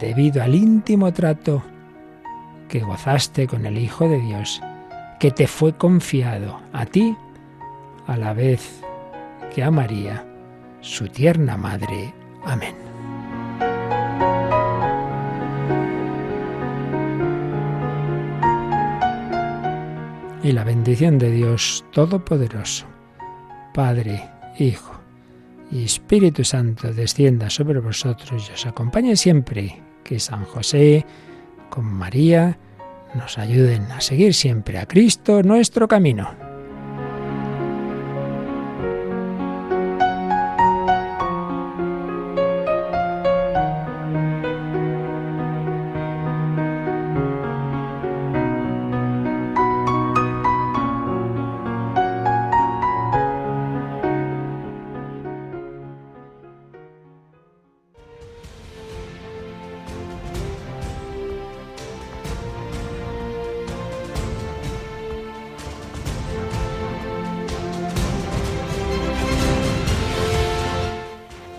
[0.00, 1.62] debido al íntimo trato
[2.68, 4.60] que gozaste con el Hijo de Dios,
[5.20, 7.16] que te fue confiado a ti
[8.06, 8.82] a la vez
[9.54, 10.24] que a María,
[10.80, 12.14] su tierna madre.
[12.44, 12.74] Amén.
[20.42, 22.86] Y la bendición de Dios Todopoderoso,
[23.74, 24.98] Padre, Hijo,
[25.70, 29.82] y Espíritu Santo descienda sobre vosotros y os acompañe siempre.
[30.04, 31.04] Que San José
[31.68, 32.58] con María
[33.14, 36.47] nos ayuden a seguir siempre a Cristo nuestro camino.